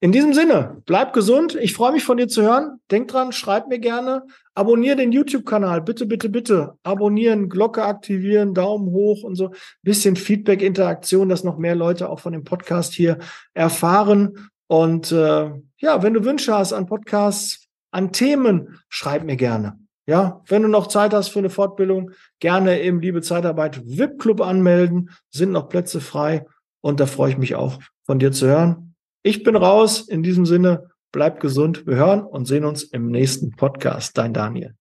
In 0.00 0.12
diesem 0.12 0.34
Sinne, 0.34 0.82
bleib 0.86 1.12
gesund. 1.12 1.56
Ich 1.56 1.72
freue 1.72 1.92
mich 1.92 2.04
von 2.04 2.16
dir 2.16 2.28
zu 2.28 2.42
hören. 2.42 2.80
Denk 2.90 3.08
dran, 3.08 3.32
schreib 3.32 3.68
mir 3.68 3.78
gerne. 3.78 4.26
Abonnier 4.54 4.96
den 4.96 5.12
YouTube-Kanal. 5.12 5.82
Bitte, 5.82 6.06
bitte, 6.06 6.28
bitte. 6.28 6.74
Abonnieren, 6.82 7.48
Glocke 7.48 7.84
aktivieren, 7.84 8.54
Daumen 8.54 8.90
hoch 8.90 9.22
und 9.22 9.34
so. 9.34 9.52
Bisschen 9.82 10.16
Feedback, 10.16 10.62
Interaktion, 10.62 11.28
dass 11.28 11.44
noch 11.44 11.58
mehr 11.58 11.74
Leute 11.74 12.08
auch 12.08 12.20
von 12.20 12.32
dem 12.32 12.44
Podcast 12.44 12.94
hier 12.94 13.18
erfahren. 13.54 14.50
Und 14.68 15.12
äh, 15.12 15.50
ja, 15.78 16.02
wenn 16.02 16.14
du 16.14 16.24
Wünsche 16.24 16.54
hast 16.54 16.72
an 16.72 16.86
Podcasts, 16.86 17.66
an 17.90 18.12
Themen, 18.12 18.80
schreib 18.88 19.24
mir 19.24 19.36
gerne. 19.36 19.78
Ja, 20.08 20.42
wenn 20.46 20.62
du 20.62 20.68
noch 20.68 20.86
Zeit 20.86 21.12
hast 21.12 21.28
für 21.28 21.40
eine 21.40 21.50
Fortbildung, 21.50 22.12
gerne 22.38 22.78
im 22.78 23.00
Liebe 23.00 23.22
Zeitarbeit 23.22 23.82
VIP 23.84 24.20
Club 24.20 24.40
anmelden, 24.40 25.10
sind 25.30 25.50
noch 25.50 25.68
Plätze 25.68 26.00
frei. 26.00 26.46
Und 26.80 27.00
da 27.00 27.06
freue 27.06 27.30
ich 27.30 27.38
mich 27.38 27.54
auch 27.54 27.80
von 28.04 28.18
dir 28.18 28.32
zu 28.32 28.46
hören. 28.46 28.94
Ich 29.22 29.42
bin 29.42 29.56
raus. 29.56 30.06
In 30.08 30.22
diesem 30.22 30.46
Sinne, 30.46 30.90
bleib 31.12 31.40
gesund. 31.40 31.86
Wir 31.86 31.96
hören 31.96 32.22
und 32.22 32.46
sehen 32.46 32.64
uns 32.64 32.84
im 32.84 33.08
nächsten 33.08 33.50
Podcast. 33.50 34.16
Dein 34.16 34.32
Daniel. 34.32 34.74